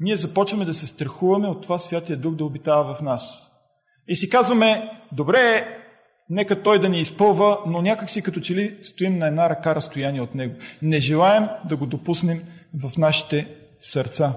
ние 0.00 0.16
започваме 0.16 0.64
да 0.64 0.74
се 0.74 0.86
страхуваме 0.86 1.48
от 1.48 1.62
това 1.62 1.78
Святия 1.78 2.16
Дух 2.16 2.34
да 2.34 2.44
обитава 2.44 2.94
в 2.94 3.02
нас. 3.02 3.52
И 4.08 4.16
си 4.16 4.30
казваме, 4.30 4.90
добре, 5.12 5.68
нека 6.30 6.62
Той 6.62 6.80
да 6.80 6.88
ни 6.88 7.00
изпълва, 7.00 7.58
но 7.66 7.82
някак 7.82 8.10
си 8.10 8.22
като 8.22 8.40
че 8.40 8.54
ли 8.54 8.78
стоим 8.82 9.18
на 9.18 9.26
една 9.26 9.50
ръка 9.50 9.74
разстояние 9.74 10.20
от 10.20 10.34
Него. 10.34 10.54
Не 10.82 11.00
желаем 11.00 11.48
да 11.68 11.76
го 11.76 11.86
допуснем 11.86 12.44
в 12.74 12.98
нашите 12.98 13.54
сърца. 13.80 14.32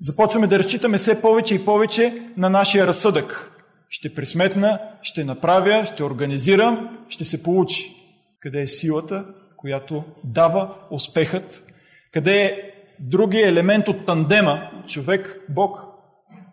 Започваме 0.00 0.46
да 0.46 0.58
разчитаме 0.58 0.98
все 0.98 1.20
повече 1.20 1.54
и 1.54 1.64
повече 1.64 2.22
на 2.36 2.50
нашия 2.50 2.86
разсъдък. 2.86 3.52
Ще 3.88 4.14
присметна, 4.14 4.80
ще 5.02 5.24
направя, 5.24 5.86
ще 5.86 6.04
организирам, 6.04 6.98
ще 7.08 7.24
се 7.24 7.42
получи. 7.42 7.94
Къде 8.40 8.60
е 8.60 8.66
силата, 8.66 9.24
която 9.56 10.04
дава 10.24 10.74
успехът? 10.90 11.64
Къде 12.12 12.44
е 12.44 12.72
другия 13.00 13.48
елемент 13.48 13.88
от 13.88 14.06
тандема, 14.06 14.70
човек, 14.88 15.40
Бог, 15.48 15.78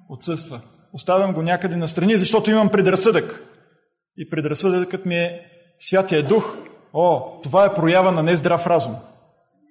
отсъства. 0.09 0.61
Оставям 0.93 1.33
го 1.33 1.41
някъде 1.41 1.75
на 1.75 1.87
страни, 1.87 2.17
защото 2.17 2.51
имам 2.51 2.69
предразсъдък. 2.69 3.43
И 4.17 4.29
предразсъдъкът 4.29 5.05
ми 5.05 5.15
е 5.15 5.41
Святия 5.79 6.23
Дух. 6.23 6.57
О, 6.93 7.41
това 7.43 7.65
е 7.65 7.73
проява 7.73 8.11
на 8.11 8.23
нездрав 8.23 8.67
разум. 8.67 8.95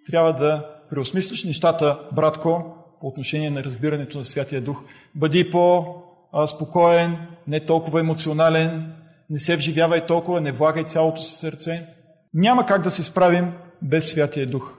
Трябва 0.06 0.32
да 0.32 0.70
преосмислиш 0.90 1.44
нещата, 1.44 1.98
братко, 2.12 2.76
по 3.04 3.08
отношение 3.08 3.50
на 3.50 3.64
разбирането 3.64 4.18
на 4.18 4.24
Святия 4.24 4.60
Дух. 4.60 4.84
Бъди 5.14 5.50
по-спокоен, 5.50 7.16
не 7.46 7.60
толкова 7.60 8.00
емоционален, 8.00 8.92
не 9.30 9.38
се 9.38 9.56
вживявай 9.56 10.06
толкова, 10.06 10.40
не 10.40 10.52
влагай 10.52 10.84
цялото 10.84 11.22
си 11.22 11.34
сърце. 11.34 11.86
Няма 12.34 12.66
как 12.66 12.82
да 12.82 12.90
се 12.90 13.02
справим 13.02 13.52
без 13.82 14.10
Святия 14.10 14.46
Дух. 14.46 14.76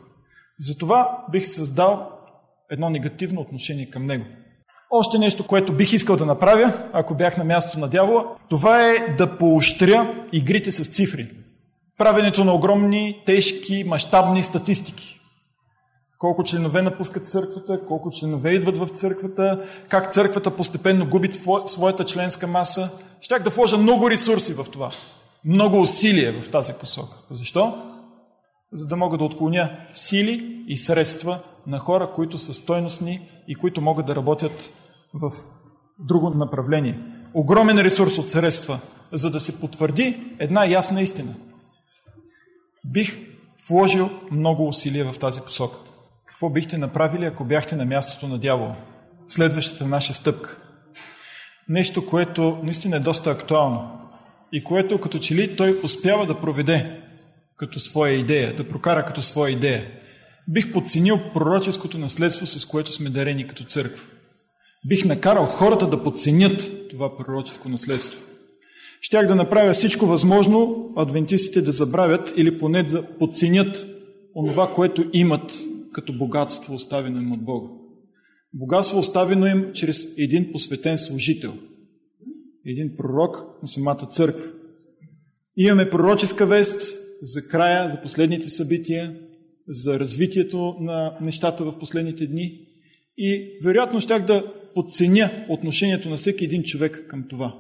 Затова 0.59 1.25
бих 1.31 1.47
създал 1.47 2.09
едно 2.71 2.89
негативно 2.89 3.41
отношение 3.41 3.89
към 3.89 4.05
него. 4.05 4.25
Още 4.91 5.17
нещо, 5.17 5.47
което 5.47 5.73
бих 5.73 5.93
искал 5.93 6.17
да 6.17 6.25
направя, 6.25 6.89
ако 6.93 7.15
бях 7.15 7.37
на 7.37 7.43
мястото 7.43 7.79
на 7.79 7.87
дявола, 7.87 8.25
това 8.49 8.89
е 8.89 9.15
да 9.17 9.37
поощря 9.37 10.25
игрите 10.33 10.71
с 10.71 10.89
цифри. 10.89 11.27
Правенето 11.97 12.43
на 12.43 12.53
огромни, 12.53 13.23
тежки, 13.25 13.83
мащабни 13.87 14.43
статистики. 14.43 15.19
Колко 16.19 16.43
членове 16.43 16.81
напускат 16.81 17.27
църквата, 17.27 17.85
колко 17.85 18.09
членове 18.11 18.51
идват 18.51 18.77
в 18.77 18.87
църквата, 18.87 19.63
как 19.89 20.13
църквата 20.13 20.55
постепенно 20.55 21.09
губи 21.09 21.29
своята 21.65 22.05
членска 22.05 22.47
маса. 22.47 22.89
Щях 23.21 23.43
да 23.43 23.49
вложа 23.49 23.77
много 23.77 24.09
ресурси 24.09 24.53
в 24.53 24.65
това. 24.71 24.91
Много 25.45 25.81
усилия 25.81 26.41
в 26.41 26.49
тази 26.49 26.73
посока. 26.73 27.17
Защо? 27.29 27.73
за 28.75 28.87
да 28.87 28.95
мога 28.95 29.17
да 29.17 29.23
отклоня 29.23 29.77
сили 29.93 30.63
и 30.67 30.77
средства 30.77 31.39
на 31.67 31.79
хора, 31.79 32.11
които 32.15 32.37
са 32.37 32.53
стойностни 32.53 33.29
и 33.47 33.55
които 33.55 33.81
могат 33.81 34.05
да 34.05 34.15
работят 34.15 34.73
в 35.13 35.31
друго 35.99 36.29
направление. 36.29 36.99
Огромен 37.33 37.79
ресурс 37.79 38.17
от 38.17 38.29
средства, 38.29 38.79
за 39.11 39.31
да 39.31 39.39
се 39.39 39.59
потвърди 39.59 40.17
една 40.39 40.65
ясна 40.65 41.01
истина. 41.01 41.35
Бих 42.85 43.17
вложил 43.69 44.09
много 44.31 44.67
усилия 44.67 45.13
в 45.13 45.19
тази 45.19 45.41
посока. 45.41 45.77
Какво 46.35 46.49
бихте 46.49 46.77
направили, 46.77 47.25
ако 47.25 47.45
бяхте 47.45 47.75
на 47.75 47.85
мястото 47.85 48.27
на 48.27 48.37
дявола? 48.37 48.75
Следващата 49.27 49.87
наша 49.87 50.13
стъпка. 50.13 50.57
Нещо, 51.69 52.05
което 52.05 52.59
наистина 52.63 52.95
е 52.95 52.99
доста 52.99 53.31
актуално 53.31 53.91
и 54.53 54.63
което 54.63 55.01
като 55.01 55.19
че 55.19 55.35
ли 55.35 55.55
той 55.55 55.79
успява 55.83 56.25
да 56.25 56.41
проведе 56.41 57.01
като 57.57 57.79
своя 57.79 58.13
идея, 58.13 58.55
да 58.55 58.67
прокара 58.67 59.05
като 59.05 59.21
своя 59.21 59.51
идея. 59.51 59.85
Бих 60.47 60.73
подценил 60.73 61.19
пророческото 61.33 61.97
наследство, 61.97 62.47
с 62.47 62.65
което 62.65 62.91
сме 62.91 63.09
дарени 63.09 63.47
като 63.47 63.63
църква. 63.63 64.05
Бих 64.87 65.05
накарал 65.05 65.45
хората 65.45 65.87
да 65.87 66.03
подценят 66.03 66.71
това 66.89 67.17
пророческо 67.17 67.69
наследство. 67.69 68.21
Щях 69.01 69.27
да 69.27 69.35
направя 69.35 69.73
всичко 69.73 70.05
възможно 70.05 70.89
адвентистите 70.97 71.61
да 71.61 71.71
забравят 71.71 72.33
или 72.37 72.59
поне 72.59 72.83
да 72.83 73.17
подценят 73.17 73.87
онова, 74.35 74.73
което 74.73 75.05
имат 75.13 75.51
като 75.95 76.13
богатство, 76.13 76.73
оставено 76.73 77.21
им 77.21 77.31
от 77.31 77.45
Бога. 77.45 77.73
Богатство 78.53 78.99
оставено 78.99 79.47
им 79.47 79.71
чрез 79.73 80.17
един 80.17 80.51
посветен 80.51 80.97
служител, 80.97 81.53
един 82.65 82.97
пророк 82.97 83.37
на 83.61 83.67
самата 83.67 84.07
църква. 84.11 84.51
Имаме 85.57 85.89
пророческа 85.89 86.45
вест, 86.45 86.99
за 87.21 87.47
края, 87.47 87.89
за 87.89 88.01
последните 88.01 88.49
събития, 88.49 89.15
за 89.67 89.99
развитието 89.99 90.75
на 90.79 91.17
нещата 91.21 91.63
в 91.63 91.79
последните 91.79 92.27
дни. 92.27 92.59
И 93.17 93.59
вероятно 93.63 94.01
щях 94.01 94.25
да 94.25 94.53
подценя 94.73 95.31
отношението 95.49 96.09
на 96.09 96.15
всеки 96.15 96.45
един 96.45 96.63
човек 96.63 97.05
към 97.09 97.27
това. 97.29 97.59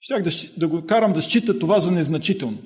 Щях 0.00 0.22
да, 0.22 0.30
да 0.58 0.68
го 0.68 0.86
карам 0.86 1.12
да 1.12 1.22
счита 1.22 1.58
това 1.58 1.80
за 1.80 1.90
незначително, 1.90 2.58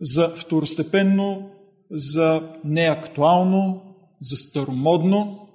за 0.00 0.28
второстепенно, 0.28 1.50
за 1.90 2.42
неактуално, 2.64 3.87
за 4.20 4.36
старомодно, 4.36 5.48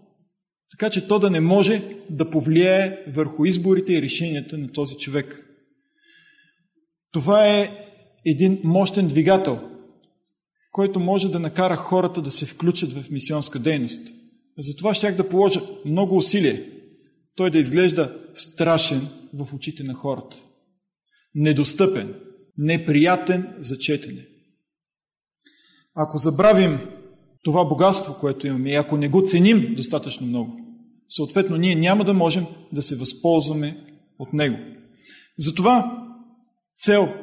така 0.71 0.89
че 0.89 1.07
то 1.07 1.19
да 1.19 1.29
не 1.29 1.39
може 1.39 1.83
да 2.09 2.29
повлияе 2.29 3.03
върху 3.07 3.45
изборите 3.45 3.93
и 3.93 4.01
решенията 4.01 4.57
на 4.57 4.71
този 4.71 4.97
човек. 4.97 5.49
Това 7.11 7.47
е 7.47 7.71
един 8.25 8.61
мощен 8.63 9.07
двигател, 9.07 9.69
който 10.71 10.99
може 10.99 11.31
да 11.31 11.39
накара 11.39 11.75
хората 11.75 12.21
да 12.21 12.31
се 12.31 12.45
включат 12.45 12.93
в 12.93 13.09
мисионска 13.09 13.59
дейност. 13.59 14.07
Затова 14.57 14.93
щях 14.93 15.15
да 15.15 15.29
положа 15.29 15.61
много 15.85 16.17
усилие 16.17 16.69
той 17.35 17.49
да 17.49 17.59
изглежда 17.59 18.19
страшен 18.33 19.07
в 19.33 19.53
очите 19.53 19.83
на 19.83 19.93
хората. 19.93 20.37
Недостъпен, 21.35 22.15
неприятен 22.57 23.55
за 23.57 23.77
четене. 23.77 24.27
Ако 25.95 26.17
забравим 26.17 26.79
това 27.43 27.65
богатство, 27.65 28.15
което 28.19 28.47
имаме, 28.47 28.69
и 28.69 28.75
ако 28.75 28.97
не 28.97 29.09
го 29.09 29.23
ценим 29.25 29.73
достатъчно 29.75 30.27
много, 30.27 30.57
съответно 31.07 31.57
ние 31.57 31.75
няма 31.75 32.03
да 32.03 32.13
можем 32.13 32.45
да 32.71 32.81
се 32.81 32.95
възползваме 32.95 33.77
от 34.19 34.33
него. 34.33 34.57
Затова 35.37 36.05
цел, 36.75 37.13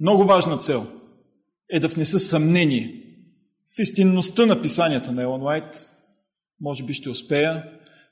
много 0.00 0.24
важна 0.24 0.58
цел, 0.58 0.86
е 1.70 1.80
да 1.80 1.88
внеса 1.88 2.18
съмнение 2.18 3.00
в 3.76 3.78
истинността 3.78 4.46
на 4.46 4.62
писанията 4.62 5.12
на 5.12 5.22
Елон 5.22 5.42
Уайт. 5.42 5.90
Може 6.60 6.84
би 6.84 6.94
ще 6.94 7.10
успея. 7.10 7.64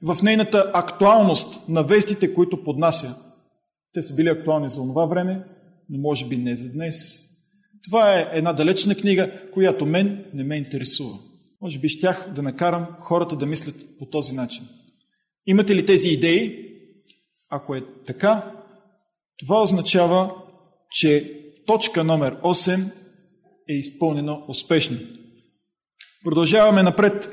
В 0.02 0.22
нейната 0.22 0.70
актуалност 0.74 1.68
на 1.68 1.82
вестите, 1.82 2.34
които 2.34 2.64
поднася. 2.64 3.16
Те 3.92 4.02
са 4.02 4.14
били 4.14 4.28
актуални 4.28 4.68
за 4.68 4.76
това 4.76 5.06
време, 5.06 5.44
но 5.88 5.98
може 5.98 6.26
би 6.26 6.36
не 6.36 6.56
за 6.56 6.72
днес. 6.72 7.28
Това 7.84 8.18
е 8.18 8.28
една 8.32 8.52
далечна 8.52 8.94
книга, 8.94 9.30
която 9.52 9.86
мен 9.86 10.24
не 10.34 10.44
ме 10.44 10.56
интересува. 10.56 11.18
Може 11.62 11.78
би 11.78 11.88
щях 11.88 12.28
да 12.34 12.42
накарам 12.42 12.86
хората 12.98 13.36
да 13.36 13.46
мислят 13.46 13.76
по 13.98 14.06
този 14.06 14.34
начин. 14.34 14.64
Имате 15.46 15.76
ли 15.76 15.86
тези 15.86 16.08
идеи? 16.08 16.68
Ако 17.50 17.74
е 17.74 17.82
така, 18.06 18.52
това 19.38 19.62
означава, 19.62 20.34
че 20.90 21.40
точка 21.66 22.04
номер 22.04 22.36
8 22.40 22.92
е 23.68 23.72
изпълнена 23.72 24.38
успешно. 24.48 24.96
Продължаваме 26.24 26.82
напред. 26.82 27.28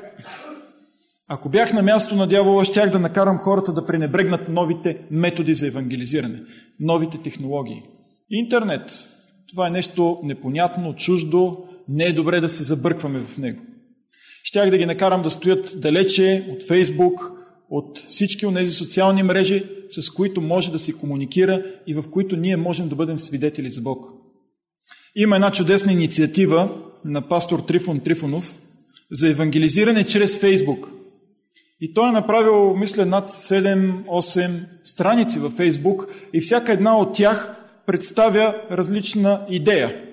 Ако 1.27 1.49
бях 1.49 1.73
на 1.73 1.81
място 1.81 2.15
на 2.15 2.27
дявола, 2.27 2.65
щях 2.65 2.91
да 2.91 2.99
накарам 2.99 3.37
хората 3.37 3.73
да 3.73 3.85
пренебрегнат 3.85 4.49
новите 4.49 5.01
методи 5.11 5.53
за 5.53 5.67
евангелизиране, 5.67 6.41
новите 6.79 7.17
технологии. 7.17 7.83
Интернет, 8.29 9.07
това 9.49 9.67
е 9.67 9.71
нещо 9.71 10.19
непонятно, 10.23 10.95
чуждо, 10.95 11.65
не 11.87 12.03
е 12.03 12.13
добре 12.13 12.41
да 12.41 12.49
се 12.49 12.63
забъркваме 12.63 13.19
в 13.19 13.37
него. 13.37 13.61
Щях 14.49 14.69
да 14.69 14.77
ги 14.77 14.85
накарам 14.85 15.21
да 15.21 15.29
стоят 15.29 15.73
далече 15.75 16.45
от 16.51 16.67
Фейсбук, 16.67 17.31
от 17.69 17.97
всички 17.97 18.45
от 18.45 18.55
тези 18.55 18.71
социални 18.71 19.23
мрежи, 19.23 19.63
с 19.89 20.09
които 20.09 20.41
може 20.41 20.71
да 20.71 20.79
се 20.79 20.93
комуникира 20.93 21.63
и 21.87 21.93
в 21.93 22.03
които 22.11 22.35
ние 22.35 22.57
можем 22.57 22.89
да 22.89 22.95
бъдем 22.95 23.19
свидетели 23.19 23.69
за 23.69 23.81
Бог. 23.81 24.05
Има 25.15 25.35
една 25.35 25.51
чудесна 25.51 25.91
инициатива 25.91 26.69
на 27.05 27.21
пастор 27.21 27.59
Трифон 27.59 27.99
Трифонов 27.99 28.55
за 29.11 29.29
евангелизиране 29.29 30.03
чрез 30.03 30.39
Фейсбук. 30.39 30.91
И 31.81 31.93
той 31.93 32.09
е 32.09 32.11
направил, 32.11 32.75
мисля, 32.75 33.05
над 33.05 33.29
7-8 33.29 34.49
страници 34.83 35.39
във 35.39 35.53
Фейсбук 35.53 36.07
и 36.33 36.41
всяка 36.41 36.71
една 36.71 36.97
от 36.97 37.15
тях 37.15 37.55
представя 37.85 38.55
различна 38.71 39.45
идея. 39.49 40.08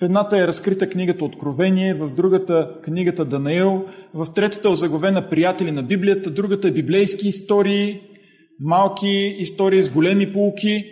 В 0.00 0.02
едната 0.02 0.38
е 0.38 0.46
разкрита 0.46 0.90
книгата 0.90 1.24
Откровение, 1.24 1.94
в 1.94 2.14
другата 2.14 2.74
книгата 2.82 3.24
Данаил, 3.24 3.84
в 4.14 4.26
третата 4.34 4.68
е 4.68 4.70
озаглавена 4.70 5.30
Приятели 5.30 5.70
на 5.70 5.82
Библията, 5.82 6.30
другата 6.30 6.68
е 6.68 6.70
библейски 6.70 7.28
истории, 7.28 8.00
малки 8.60 9.36
истории 9.38 9.82
с 9.82 9.90
големи 9.90 10.32
полуки, 10.32 10.84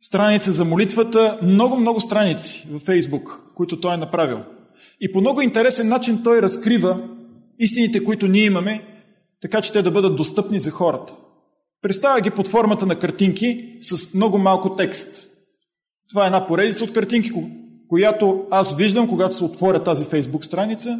страница 0.00 0.52
за 0.52 0.64
молитвата, 0.64 1.38
много-много 1.42 2.00
страници 2.00 2.68
във 2.70 2.82
Фейсбук, 2.82 3.42
които 3.54 3.80
той 3.80 3.94
е 3.94 3.96
направил. 3.96 4.38
И 5.00 5.12
по 5.12 5.20
много 5.20 5.40
интересен 5.40 5.88
начин 5.88 6.22
той 6.24 6.42
разкрива 6.42 7.08
истините, 7.58 8.04
които 8.04 8.26
ние 8.26 8.44
имаме, 8.44 8.82
така 9.40 9.60
че 9.60 9.72
те 9.72 9.82
да 9.82 9.90
бъдат 9.90 10.16
достъпни 10.16 10.60
за 10.60 10.70
хората. 10.70 11.12
Представя 11.82 12.20
ги 12.20 12.30
под 12.30 12.48
формата 12.48 12.86
на 12.86 12.98
картинки 12.98 13.76
с 13.80 14.14
много 14.14 14.38
малко 14.38 14.76
текст. 14.76 15.26
Това 16.10 16.24
е 16.24 16.26
една 16.26 16.46
поредица 16.46 16.84
от 16.84 16.92
картинки, 16.92 17.32
която 17.88 18.46
аз 18.50 18.76
виждам, 18.76 19.08
когато 19.08 19.36
се 19.36 19.44
отворя 19.44 19.82
тази 19.82 20.04
фейсбук 20.04 20.44
страница 20.44 20.98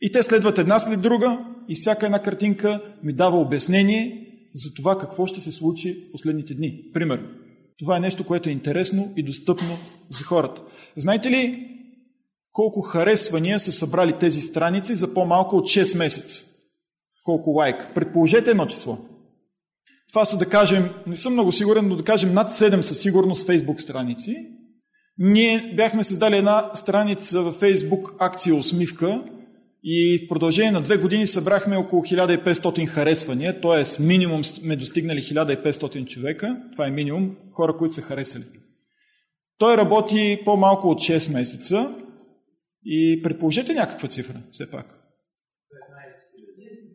и 0.00 0.12
те 0.12 0.22
следват 0.22 0.58
една 0.58 0.78
след 0.78 1.02
друга 1.02 1.38
и 1.68 1.74
всяка 1.74 2.06
една 2.06 2.22
картинка 2.22 2.82
ми 3.02 3.12
дава 3.12 3.38
обяснение 3.40 4.24
за 4.54 4.74
това 4.74 4.98
какво 4.98 5.26
ще 5.26 5.40
се 5.40 5.52
случи 5.52 5.94
в 6.08 6.12
последните 6.12 6.54
дни. 6.54 6.80
Пример. 6.94 7.24
Това 7.78 7.96
е 7.96 8.00
нещо, 8.00 8.26
което 8.26 8.48
е 8.48 8.52
интересно 8.52 9.12
и 9.16 9.22
достъпно 9.22 9.78
за 10.08 10.24
хората. 10.24 10.62
Знаете 10.96 11.30
ли 11.30 11.68
колко 12.52 12.80
харесвания 12.80 13.60
са 13.60 13.72
събрали 13.72 14.12
тези 14.12 14.40
страници 14.40 14.94
за 14.94 15.14
по-малко 15.14 15.56
от 15.56 15.64
6 15.64 15.98
месеца? 15.98 16.44
Колко 17.24 17.50
лайк? 17.50 17.86
Предположете 17.94 18.50
едно 18.50 18.66
число. 18.66 18.98
Това 20.08 20.24
са 20.24 20.38
да 20.38 20.46
кажем, 20.46 20.90
не 21.06 21.16
съм 21.16 21.32
много 21.32 21.52
сигурен, 21.52 21.88
но 21.88 21.96
да 21.96 22.04
кажем 22.04 22.34
над 22.34 22.50
7 22.50 22.80
със 22.80 23.00
сигурност 23.00 23.46
фейсбук 23.46 23.80
страници. 23.80 24.57
Ние 25.18 25.72
бяхме 25.76 26.04
създали 26.04 26.36
една 26.36 26.70
страница 26.74 27.42
във 27.42 27.54
фейсбук 27.54 28.14
акция 28.18 28.54
Усмивка 28.54 29.24
и 29.84 30.18
в 30.24 30.28
продължение 30.28 30.72
на 30.72 30.80
две 30.80 30.96
години 30.96 31.26
събрахме 31.26 31.76
около 31.76 32.02
1500 32.02 32.86
харесвания, 32.86 33.60
т.е. 33.60 34.02
минимум 34.02 34.44
сме 34.44 34.76
достигнали 34.76 35.22
1500 35.22 36.06
човека. 36.06 36.62
Това 36.72 36.86
е 36.86 36.90
минимум 36.90 37.36
хора, 37.52 37.76
които 37.76 37.94
са 37.94 38.02
харесали. 38.02 38.44
Той 39.58 39.76
работи 39.76 40.40
по-малко 40.44 40.88
от 40.88 40.98
6 40.98 41.32
месеца 41.32 41.94
и 42.84 43.22
предположете 43.22 43.74
някаква 43.74 44.08
цифра, 44.08 44.34
все 44.52 44.70
пак. 44.70 44.94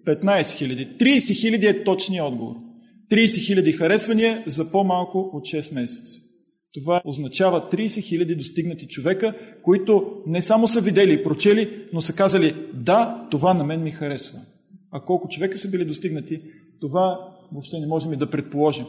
15 0.08 0.58
хиляди. 0.58 0.88
30 0.88 1.42
хиляди 1.42 1.68
е 1.68 1.84
точният 1.84 2.28
отговор. 2.28 2.56
30 3.12 3.46
хиляди 3.46 3.72
харесвания 3.72 4.44
за 4.48 4.72
по-малко 4.72 5.30
от 5.34 5.44
6 5.44 5.74
месеца. 5.74 6.33
Това 6.74 7.02
означава 7.06 7.70
30 7.72 8.04
хиляди 8.04 8.36
достигнати 8.36 8.88
човека, 8.88 9.34
които 9.62 10.22
не 10.28 10.42
само 10.42 10.68
са 10.68 10.82
видели 10.82 11.14
и 11.14 11.24
прочели, 11.24 11.88
но 11.94 12.02
са 12.02 12.14
казали, 12.14 12.56
да, 12.74 13.28
това 13.32 13.54
на 13.54 13.64
мен 13.64 13.84
ми 13.84 13.92
харесва. 13.92 14.40
А 14.92 15.02
колко 15.02 15.30
човека 15.30 15.58
са 15.58 15.70
били 15.70 15.86
достигнати, 15.86 16.42
това 16.82 17.20
въобще 17.52 17.80
не 17.80 17.88
можем 17.88 18.14
и 18.14 18.18
да 18.18 18.30
предположим. 18.30 18.86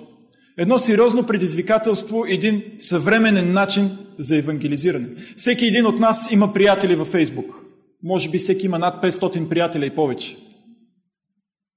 Едно 0.59 0.79
сериозно 0.79 1.27
предизвикателство, 1.27 2.25
един 2.29 2.63
съвременен 2.79 3.53
начин 3.53 3.91
за 4.19 4.39
евангелизиране. 4.39 5.09
Всеки 5.37 5.67
един 5.67 5.87
от 5.87 5.99
нас 6.01 6.33
има 6.33 6.53
приятели 6.53 6.97
във 6.97 7.09
Фейсбук. 7.09 7.65
Може 8.03 8.31
би 8.31 8.39
всеки 8.39 8.67
има 8.67 8.79
над 8.79 9.03
500 9.03 9.49
приятеля 9.49 9.87
и 9.87 9.95
повече. 9.95 10.37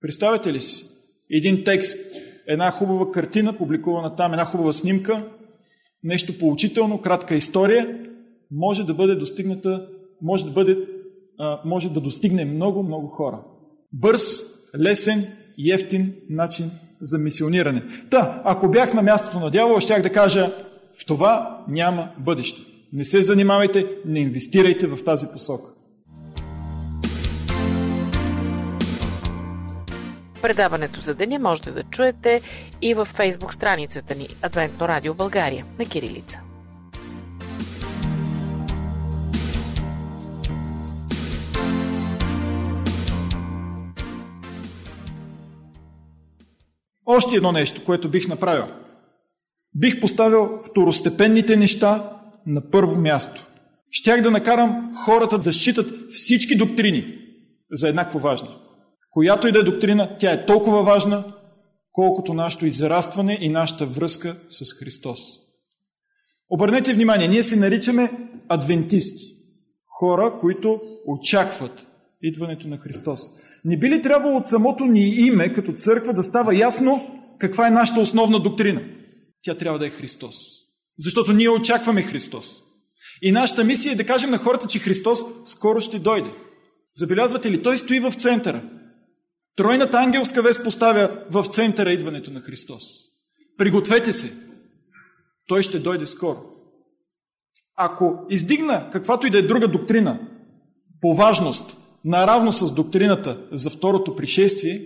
Представете 0.01 0.53
ли 0.53 0.61
си 0.61 0.85
един 1.31 1.63
текст, 1.63 1.99
една 2.47 2.71
хубава 2.71 3.11
картина, 3.11 3.57
публикувана 3.57 4.15
там, 4.15 4.33
една 4.33 4.45
хубава 4.45 4.73
снимка, 4.73 5.23
нещо 6.03 6.37
поучително, 6.39 7.01
кратка 7.01 7.35
история, 7.35 7.99
може 8.51 8.85
да 8.85 8.93
бъде 8.93 9.15
достигната, 9.15 9.87
може 10.21 10.45
да 10.45 10.51
бъде, 10.51 10.77
може 11.65 11.89
да 11.89 12.01
достигне 12.01 12.45
много, 12.45 12.83
много 12.83 13.07
хора. 13.07 13.43
Бърз, 13.93 14.41
лесен 14.79 15.25
и 15.57 15.71
ефтин 15.71 16.13
начин 16.29 16.65
за 17.01 17.17
мисиониране. 17.17 17.83
Та, 18.11 18.41
ако 18.45 18.69
бях 18.69 18.93
на 18.93 19.01
мястото 19.01 19.39
на 19.39 19.51
дявола, 19.51 19.81
щях 19.81 20.01
да 20.01 20.09
кажа, 20.09 20.51
в 21.01 21.05
това 21.05 21.63
няма 21.67 22.09
бъдеще. 22.19 22.61
Не 22.93 23.05
се 23.05 23.21
занимавайте, 23.21 23.85
не 24.05 24.19
инвестирайте 24.19 24.87
в 24.87 25.03
тази 25.03 25.27
посока. 25.33 25.69
Предаването 30.47 31.01
за 31.01 31.15
деня 31.15 31.39
можете 31.39 31.71
да 31.71 31.83
чуете 31.83 32.41
и 32.81 32.93
във 32.93 33.07
фейсбук 33.07 33.53
страницата 33.53 34.15
ни 34.15 34.27
Адвентно 34.41 34.87
радио 34.87 35.13
България 35.13 35.65
на 35.79 35.85
Кирилица. 35.85 36.39
Още 47.05 47.35
едно 47.35 47.51
нещо, 47.51 47.83
което 47.85 48.09
бих 48.09 48.27
направил. 48.27 48.65
Бих 49.75 49.99
поставил 49.99 50.59
второстепенните 50.71 51.55
неща 51.55 52.19
на 52.45 52.71
първо 52.71 52.95
място. 52.95 53.45
Щях 53.91 54.21
да 54.21 54.31
накарам 54.31 54.95
хората 55.05 55.37
да 55.37 55.53
считат 55.53 56.11
всички 56.11 56.57
доктрини 56.57 57.17
за 57.71 57.89
еднакво 57.89 58.19
важни. 58.19 58.49
Която 59.17 59.47
и 59.47 59.51
да 59.51 59.59
е 59.59 59.63
доктрина, 59.63 60.17
тя 60.19 60.31
е 60.31 60.45
толкова 60.45 60.83
важна, 60.83 61.23
колкото 61.91 62.33
нашето 62.33 62.65
израстване 62.65 63.37
и 63.41 63.49
нашата 63.49 63.85
връзка 63.85 64.35
с 64.49 64.73
Христос. 64.73 65.19
Обърнете 66.51 66.93
внимание, 66.93 67.27
ние 67.27 67.43
се 67.43 67.55
наричаме 67.55 68.11
адвентисти. 68.49 69.25
Хора, 69.99 70.37
които 70.39 70.81
очакват 71.07 71.87
идването 72.21 72.67
на 72.67 72.77
Христос. 72.77 73.21
Не 73.65 73.77
би 73.77 73.89
ли 73.89 74.01
трябвало 74.01 74.37
от 74.37 74.45
самото 74.45 74.85
ни 74.85 75.05
име, 75.05 75.53
като 75.53 75.71
църква, 75.71 76.13
да 76.13 76.23
става 76.23 76.55
ясно 76.55 77.21
каква 77.39 77.67
е 77.67 77.71
нашата 77.71 77.99
основна 77.99 78.39
доктрина? 78.39 78.81
Тя 79.43 79.55
трябва 79.55 79.79
да 79.79 79.87
е 79.87 79.89
Христос. 79.89 80.35
Защото 80.99 81.33
ние 81.33 81.49
очакваме 81.49 82.01
Христос. 82.01 82.61
И 83.21 83.31
нашата 83.31 83.63
мисия 83.63 83.91
е 83.93 83.95
да 83.95 84.05
кажем 84.05 84.29
на 84.29 84.37
хората, 84.37 84.67
че 84.67 84.79
Христос 84.79 85.19
скоро 85.45 85.81
ще 85.81 85.99
дойде. 85.99 86.29
Забелязвате 86.93 87.51
ли, 87.51 87.61
Той 87.61 87.77
стои 87.77 87.99
в 87.99 88.13
центъра. 88.13 88.76
Тройната 89.57 89.97
ангелска 89.97 90.41
вест 90.41 90.63
поставя 90.63 91.09
в 91.31 91.45
центъра 91.45 91.91
идването 91.91 92.31
на 92.31 92.39
Христос. 92.39 92.83
Пригответе 93.57 94.13
се. 94.13 94.33
Той 95.47 95.63
ще 95.63 95.79
дойде 95.79 96.05
скоро. 96.05 96.37
Ако 97.75 98.19
издигна 98.29 98.89
каквато 98.91 99.27
и 99.27 99.29
да 99.29 99.37
е 99.37 99.41
друга 99.41 99.67
доктрина 99.67 100.19
по 101.01 101.15
важност, 101.15 101.77
наравно 102.05 102.51
с 102.51 102.73
доктрината 102.73 103.37
за 103.51 103.69
второто 103.69 104.15
пришествие, 104.15 104.81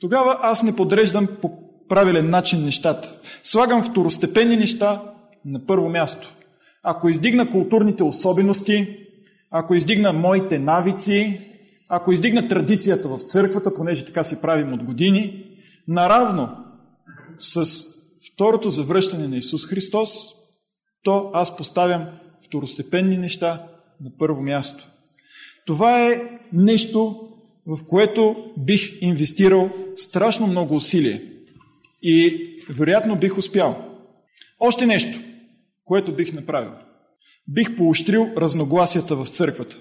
тогава 0.00 0.38
аз 0.42 0.62
не 0.62 0.76
подреждам 0.76 1.28
по 1.42 1.50
правилен 1.88 2.30
начин 2.30 2.64
нещата. 2.64 3.16
Слагам 3.42 3.84
второстепенни 3.84 4.56
неща 4.56 5.02
на 5.44 5.66
първо 5.66 5.88
място. 5.88 6.34
Ако 6.82 7.08
издигна 7.08 7.50
културните 7.50 8.02
особености, 8.02 8.98
ако 9.50 9.74
издигна 9.74 10.12
моите 10.12 10.58
навици, 10.58 11.51
ако 11.94 12.12
издигна 12.12 12.48
традицията 12.48 13.08
в 13.08 13.18
църквата, 13.18 13.74
понеже 13.74 14.04
така 14.04 14.24
си 14.24 14.40
правим 14.40 14.72
от 14.72 14.82
години, 14.82 15.44
наравно 15.88 16.48
с 17.38 17.66
второто 18.32 18.70
завръщане 18.70 19.28
на 19.28 19.36
Исус 19.36 19.66
Христос, 19.66 20.10
то 21.02 21.30
аз 21.34 21.56
поставям 21.56 22.06
второстепенни 22.46 23.18
неща 23.18 23.66
на 24.00 24.10
първо 24.18 24.42
място. 24.42 24.84
Това 25.66 26.06
е 26.08 26.22
нещо, 26.52 27.28
в 27.66 27.78
което 27.88 28.36
бих 28.58 29.02
инвестирал 29.02 29.70
страшно 29.96 30.46
много 30.46 30.74
усилие 30.74 31.22
и 32.02 32.48
вероятно 32.70 33.18
бих 33.18 33.38
успял. 33.38 33.98
Още 34.60 34.86
нещо, 34.86 35.18
което 35.84 36.16
бих 36.16 36.32
направил. 36.32 36.72
Бих 37.48 37.76
поощрил 37.76 38.28
разногласията 38.36 39.16
в 39.16 39.28
църквата. 39.28 39.78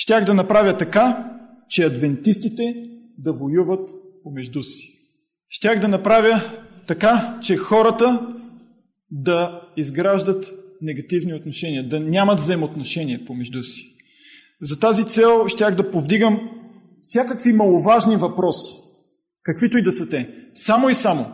Щях 0.00 0.24
да 0.24 0.34
направя 0.34 0.76
така, 0.76 1.30
че 1.68 1.84
адвентистите 1.84 2.88
да 3.18 3.32
воюват 3.32 3.90
помежду 4.22 4.62
си. 4.62 4.88
Щях 5.48 5.80
да 5.80 5.88
направя 5.88 6.40
така, 6.86 7.38
че 7.42 7.56
хората 7.56 8.34
да 9.10 9.68
изграждат 9.76 10.54
негативни 10.82 11.34
отношения, 11.34 11.88
да 11.88 12.00
нямат 12.00 12.38
взаимоотношения 12.38 13.24
помежду 13.24 13.62
си. 13.62 13.96
За 14.62 14.80
тази 14.80 15.04
цел 15.04 15.48
щях 15.48 15.74
да 15.74 15.90
повдигам 15.90 16.50
всякакви 17.00 17.52
маловажни 17.52 18.16
въпроси, 18.16 18.72
каквито 19.42 19.78
и 19.78 19.82
да 19.82 19.92
са 19.92 20.10
те, 20.10 20.34
само 20.54 20.88
и 20.88 20.94
само 20.94 21.26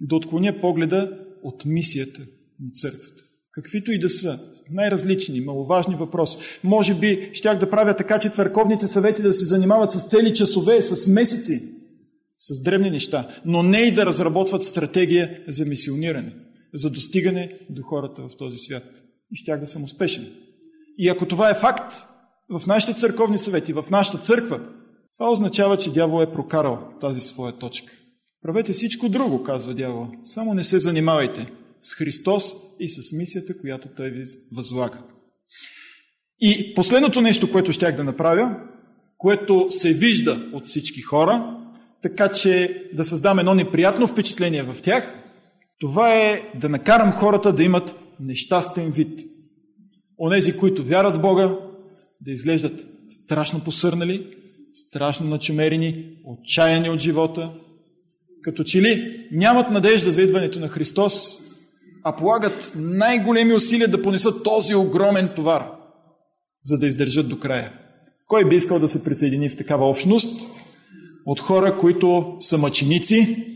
да 0.00 0.16
отклоня 0.16 0.60
погледа 0.60 1.18
от 1.42 1.64
мисията 1.64 2.20
на 2.60 2.70
църквата. 2.70 3.22
Каквито 3.52 3.92
и 3.92 3.98
да 3.98 4.08
са, 4.08 4.38
най-различни, 4.70 5.40
маловажни 5.40 5.94
въпроси. 5.94 6.38
Може 6.64 6.94
би 6.94 7.30
щях 7.32 7.58
да 7.58 7.70
правя 7.70 7.96
така, 7.96 8.18
че 8.18 8.28
църковните 8.28 8.86
съвети 8.86 9.22
да 9.22 9.32
се 9.32 9.46
занимават 9.46 9.92
с 9.92 10.08
цели 10.08 10.34
часове, 10.34 10.82
с 10.82 11.08
месеци, 11.08 11.60
с 12.38 12.62
древни 12.62 12.90
неща, 12.90 13.28
но 13.44 13.62
не 13.62 13.80
и 13.80 13.94
да 13.94 14.06
разработват 14.06 14.62
стратегия 14.62 15.40
за 15.48 15.64
мисиониране, 15.64 16.32
за 16.74 16.90
достигане 16.90 17.52
до 17.70 17.82
хората 17.82 18.22
в 18.22 18.36
този 18.38 18.58
свят. 18.58 18.84
И 19.32 19.36
щях 19.36 19.60
да 19.60 19.66
съм 19.66 19.84
успешен. 19.84 20.26
И 20.98 21.08
ако 21.08 21.26
това 21.26 21.50
е 21.50 21.54
факт, 21.54 21.94
в 22.50 22.66
нашите 22.66 23.00
църковни 23.00 23.38
съвети, 23.38 23.72
в 23.72 23.84
нашата 23.90 24.18
църква, 24.18 24.60
това 25.18 25.30
означава, 25.30 25.76
че 25.76 25.92
дявол 25.92 26.22
е 26.22 26.32
прокарал 26.32 26.78
тази 27.00 27.20
своя 27.20 27.52
точка. 27.52 27.92
Правете 28.42 28.72
всичко 28.72 29.08
друго, 29.08 29.44
казва 29.44 29.74
дявол. 29.74 30.06
Само 30.24 30.54
не 30.54 30.64
се 30.64 30.78
занимавайте 30.78 31.52
с 31.82 31.94
Христос 31.94 32.52
и 32.80 32.90
с 32.90 33.12
мисията, 33.12 33.58
която 33.58 33.88
Той 33.96 34.10
ви 34.10 34.22
възлага. 34.52 34.98
И 36.40 36.74
последното 36.74 37.20
нещо, 37.20 37.52
което 37.52 37.72
щях 37.72 37.96
да 37.96 38.04
направя, 38.04 38.56
което 39.18 39.66
се 39.70 39.92
вижда 39.92 40.50
от 40.52 40.66
всички 40.66 41.00
хора, 41.00 41.58
така 42.02 42.28
че 42.28 42.82
да 42.92 43.04
създам 43.04 43.38
едно 43.38 43.54
неприятно 43.54 44.06
впечатление 44.06 44.62
в 44.62 44.82
тях, 44.82 45.14
това 45.78 46.14
е 46.14 46.42
да 46.60 46.68
накарам 46.68 47.12
хората 47.12 47.52
да 47.52 47.62
имат 47.62 47.94
нещастен 48.20 48.90
вид. 48.90 49.20
Онези, 50.18 50.56
които 50.56 50.84
вярват 50.84 51.16
в 51.16 51.20
Бога, 51.20 51.56
да 52.20 52.32
изглеждат 52.32 52.86
страшно 53.10 53.64
посърнали, 53.64 54.26
страшно 54.72 55.28
начумерени, 55.28 56.16
отчаяни 56.24 56.90
от 56.90 57.00
живота, 57.00 57.52
като 58.42 58.64
че 58.64 58.82
ли 58.82 59.26
нямат 59.32 59.70
надежда 59.70 60.12
за 60.12 60.22
идването 60.22 60.60
на 60.60 60.68
Христос, 60.68 61.41
а 62.04 62.16
полагат 62.16 62.72
най-големи 62.76 63.54
усилия 63.54 63.88
да 63.88 64.02
понесат 64.02 64.42
този 64.44 64.74
огромен 64.74 65.28
товар, 65.36 65.66
за 66.64 66.78
да 66.78 66.86
издържат 66.86 67.28
до 67.28 67.38
края. 67.38 67.72
Кой 68.26 68.44
би 68.44 68.56
искал 68.56 68.78
да 68.78 68.88
се 68.88 69.04
присъедини 69.04 69.48
в 69.48 69.56
такава 69.56 69.88
общност 69.88 70.50
от 71.26 71.40
хора, 71.40 71.78
които 71.78 72.36
са 72.40 72.58
мъченици? 72.58 73.46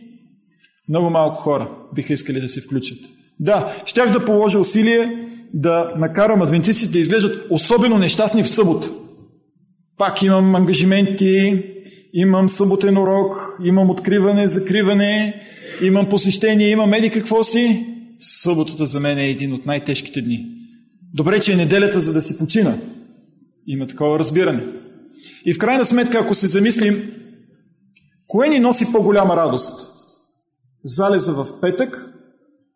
Много 0.88 1.11
малко 1.11 1.37
хора 1.37 1.70
биха 1.94 2.12
искали 2.12 2.40
да 2.40 2.48
се 2.48 2.61
включат. 2.61 2.98
Да, 3.40 3.74
щях 3.87 4.12
да 4.12 4.24
положа 4.24 4.59
усилие 4.59 5.28
да 5.54 5.92
накарам 6.00 6.42
адвентистите 6.42 6.92
да 6.92 6.98
изглеждат 6.98 7.46
особено 7.50 7.98
нещастни 7.98 8.42
в 8.42 8.50
събота. 8.50 8.90
Пак 9.98 10.22
имам 10.22 10.54
ангажименти, 10.54 11.62
имам 12.12 12.48
съботен 12.48 12.98
урок, 12.98 13.59
имам 13.64 13.90
откриване, 13.90 14.48
закриване, 14.48 15.40
имам 15.82 16.09
посещение, 16.09 16.70
имам 16.70 16.94
еди 16.94 17.11
какво 17.11 17.44
си. 17.44 17.95
Съботата 18.18 18.87
за 18.87 19.00
мен 19.00 19.18
е 19.18 19.31
един 19.31 19.52
от 19.52 19.66
най-тежките 19.66 20.22
дни. 20.22 20.46
Добре, 21.14 21.40
че 21.40 21.52
е 21.52 21.57
неделята, 21.57 22.00
за 22.00 22.12
да 22.12 22.22
си 22.22 22.38
почина. 22.38 22.79
Има 23.66 23.87
такова 23.87 24.18
разбиране. 24.18 24.62
И 25.46 25.55
в 25.55 25.59
крайна 25.59 25.85
сметка, 25.85 26.18
ако 26.18 26.35
се 26.35 26.46
замислим, 26.46 27.12
кое 28.26 28.48
ни 28.48 28.61
носи 28.61 28.92
по-голяма 28.92 29.37
радост? 29.37 29.92
Залеза 30.85 31.33
в 31.33 31.61
петък 31.61 32.14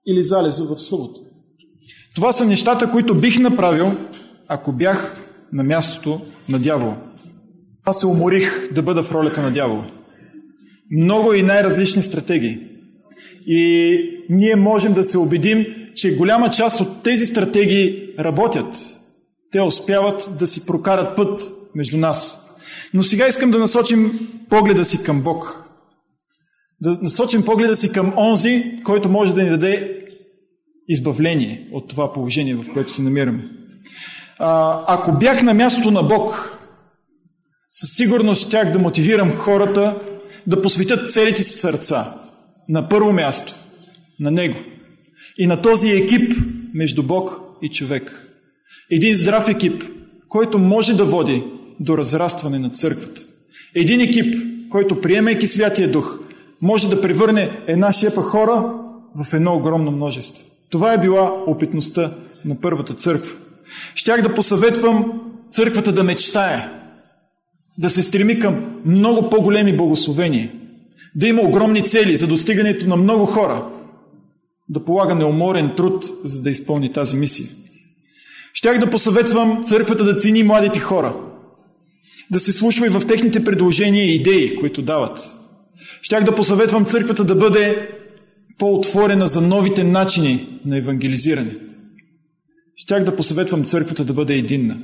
или 0.07 0.23
залеза 0.23 0.65
в 0.65 0.79
събота? 0.79 1.21
Това 2.15 2.33
са 2.33 2.45
нещата, 2.45 2.91
които 2.91 3.21
бих 3.21 3.39
направил, 3.39 3.93
ако 4.49 4.73
бях 4.73 5.17
на 5.53 5.65
мястото 5.65 6.21
на 6.49 6.59
дявола. 6.59 6.97
Аз 7.85 8.01
се 8.01 8.07
уморих 8.07 8.73
да 8.73 8.83
бъда 8.83 9.03
в 9.03 9.13
ролята 9.13 9.43
на 9.43 9.51
дявола. 9.51 9.91
Много 10.91 11.35
и 11.35 11.43
най-различни 11.43 12.03
стратегии. 12.03 12.70
И 13.47 14.25
ние 14.31 14.57
можем 14.57 14.93
да 14.93 15.03
се 15.03 15.19
убедим, 15.19 15.67
че 15.95 16.17
голяма 16.17 16.51
част 16.51 16.81
от 16.81 17.03
тези 17.03 17.27
стратегии 17.27 18.03
работят. 18.19 18.77
Те 19.53 19.63
успяват 19.63 20.31
да 20.39 20.47
си 20.47 20.67
прокарат 20.67 21.17
път 21.17 21.53
между 21.75 21.97
нас. 21.97 22.41
Но 22.95 23.03
сега 23.03 23.29
искам 23.29 23.51
да 23.51 23.59
насочим 23.59 24.29
погледа 24.51 24.85
си 24.85 25.03
към 25.03 25.23
Бог. 25.23 25.65
Да 26.81 26.99
насочим 27.03 27.45
погледа 27.45 27.77
си 27.77 27.93
към 27.93 28.13
онзи, 28.19 28.81
който 28.85 29.09
може 29.09 29.35
да 29.35 29.43
ни 29.43 29.51
даде 29.51 30.01
избавление 30.89 31.69
от 31.73 31.89
това 31.89 32.13
положение, 32.13 32.55
в 32.55 32.73
което 32.73 32.93
се 32.93 33.03
намираме. 33.03 33.45
А, 34.39 34.81
ако 34.87 35.13
бях 35.13 35.43
на 35.43 35.55
мястото 35.55 35.91
на 35.91 36.03
Бог, 36.03 36.59
със 37.71 37.91
сигурност 37.97 38.47
щях 38.47 38.73
да 38.73 38.79
мотивирам 38.79 39.37
хората 39.37 39.99
да 40.47 40.63
посветят 40.63 41.13
целите 41.13 41.43
си 41.43 41.53
сърца 41.53 42.15
на 42.71 42.89
първо 42.89 43.13
място 43.13 43.55
на 44.21 44.31
Него 44.31 44.57
и 45.39 45.47
на 45.47 45.63
този 45.63 45.89
екип 45.89 46.33
между 46.75 47.03
Бог 47.03 47.41
и 47.63 47.69
човек. 47.69 48.27
Един 48.91 49.15
здрав 49.15 49.49
екип, 49.49 49.85
който 50.29 50.59
може 50.59 50.97
да 50.97 51.05
води 51.05 51.45
до 51.81 51.99
разрастване 51.99 52.59
на 52.59 52.71
църквата. 52.71 53.23
Един 53.75 54.01
екип, 54.01 54.35
който 54.71 55.01
приемайки 55.01 55.47
Святия 55.47 55.93
Дух, 55.93 56.19
може 56.63 56.89
да 56.89 57.01
превърне 57.01 57.51
една 57.67 57.93
шепа 57.93 58.23
хора 58.23 58.75
в 59.25 59.35
едно 59.35 59.55
огромно 59.55 59.91
множество. 59.91 60.45
Това 60.71 60.93
е 60.93 61.01
била 61.01 61.45
опитността 61.47 62.13
на 62.45 62.61
първата 62.61 62.95
църква. 62.95 63.37
Щях 63.95 64.23
да 64.23 64.35
посъветвам 64.35 65.23
църквата 65.51 65.93
да 65.93 66.05
мечтае, 66.05 66.69
да 67.79 67.91
се 67.91 68.03
стреми 68.03 68.39
към 68.39 68.81
много 68.85 69.31
по-големи 69.31 69.77
благословения, 69.77 70.51
да 71.15 71.29
има 71.29 71.43
огромни 71.43 71.83
цели 71.83 72.17
за 72.17 72.27
достигането 72.27 72.87
на 72.87 72.97
много 72.97 73.27
хора, 73.27 73.71
да 74.69 74.85
полага 74.85 75.15
неуморен 75.15 75.75
труд, 75.77 76.05
за 76.25 76.43
да 76.43 76.51
изпълни 76.51 76.93
тази 76.93 77.17
мисия. 77.17 77.49
Щях 78.55 78.79
да 78.79 78.91
посъветвам 78.91 79.65
църквата 79.67 80.05
да 80.05 80.17
цени 80.17 80.43
младите 80.43 80.79
хора, 80.79 81.15
да 82.31 82.41
се 82.41 82.53
слушва 82.53 82.87
и 82.87 82.91
в 82.91 83.07
техните 83.07 83.45
предложения 83.45 84.05
и 84.05 84.15
идеи, 84.15 84.57
които 84.57 84.83
дават. 84.83 85.37
Щях 86.03 86.25
да 86.25 86.35
посъветвам 86.35 86.85
църквата 86.85 87.25
да 87.25 87.35
бъде 87.35 87.89
по-отворена 88.59 89.29
за 89.29 89.41
новите 89.41 89.85
начини 89.85 90.47
на 90.65 90.77
евангелизиране. 90.77 91.57
Щях 92.77 93.05
да 93.05 93.17
посъветвам 93.17 93.65
църквата 93.65 94.05
да 94.05 94.13
бъде 94.13 94.35
единна, 94.35 94.79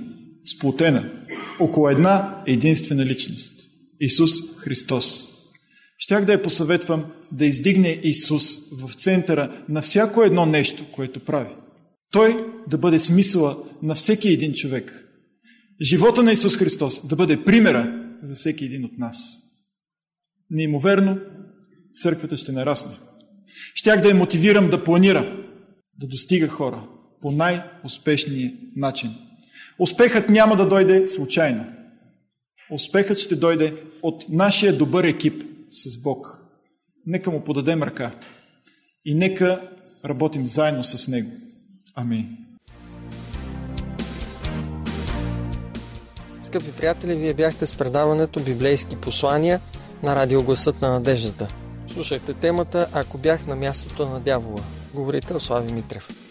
сплотена, 0.45 1.05
около 1.61 1.89
една 1.89 2.43
единствена 2.47 3.07
личност– 3.07 3.53
Исус 4.01 4.31
Христос. 4.57 5.36
Щях 5.99 6.25
да 6.25 6.33
я 6.33 6.43
посъветвам 6.43 7.05
да 7.33 7.47
издигне 7.47 8.01
Исус 8.03 8.59
в 8.73 8.95
центъра 8.95 9.65
на 9.69 9.83
всяко 9.83 10.23
едно 10.23 10.47
нещо, 10.47 10.85
което 10.93 11.21
прави. 11.21 11.51
Той 12.11 12.47
да 12.69 12.79
бъде 12.79 12.99
смисъла 12.99 13.57
на 13.83 13.95
всеки 13.95 14.29
един 14.29 14.53
човек. 14.53 15.09
Живота 15.83 16.23
на 16.23 16.33
Исус 16.33 16.57
Христос 16.57 17.07
да 17.07 17.17
бъде 17.17 17.45
примера 17.45 18.09
за 18.23 18.35
всеки 18.35 18.65
един 18.65 18.85
от 18.85 18.99
нас. 18.99 19.19
Неимоверно 20.51 21.19
църквата 21.93 22.37
ще 22.37 22.53
нарасне. 22.53 22.97
Щях 23.75 24.01
да 24.01 24.09
я 24.09 24.15
мотивирам 24.15 24.71
да 24.71 24.85
планира, 24.85 25.47
да 25.99 26.07
достига 26.07 26.49
хора 26.49 26.89
по 27.21 27.31
най-успешния 27.31 28.53
начин. 28.77 29.11
Успехът 29.79 30.29
няма 30.29 30.57
да 30.57 30.69
дойде 30.69 31.09
случайно. 31.09 31.65
Успехът 32.71 33.19
ще 33.19 33.37
дойде 33.37 33.75
от 34.03 34.25
нашия 34.29 34.79
добър 34.79 35.05
екип 35.05 35.43
с 35.71 36.03
Бог. 36.03 36.43
Нека 37.07 37.31
му 37.31 37.45
подадем 37.45 37.83
ръка 37.83 38.15
и 39.05 39.15
нека 39.15 39.71
работим 40.05 40.47
заедно 40.47 40.85
с 40.85 41.09
Него. 41.09 41.31
Амин. 41.95 42.37
Скъпи 46.43 46.73
приятели, 46.73 47.17
вие 47.17 47.35
бяхте 47.35 47.67
с 47.67 47.75
предаването 47.75 48.41
Библейски 48.41 48.97
послания 48.97 49.61
на 50.03 50.17
радио 50.17 50.43
Гласът 50.43 50.81
на 50.81 50.91
надеждата. 50.91 51.49
Слушахте 51.93 52.35
темата 52.35 52.89
Ако 52.93 53.19
бях 53.19 53.47
на 53.47 53.57
мястото 53.57 54.07
на 54.07 54.21
дявола. 54.21 54.63
Говорител 54.95 55.41
Слави 55.41 55.73
Митрев. 55.73 56.26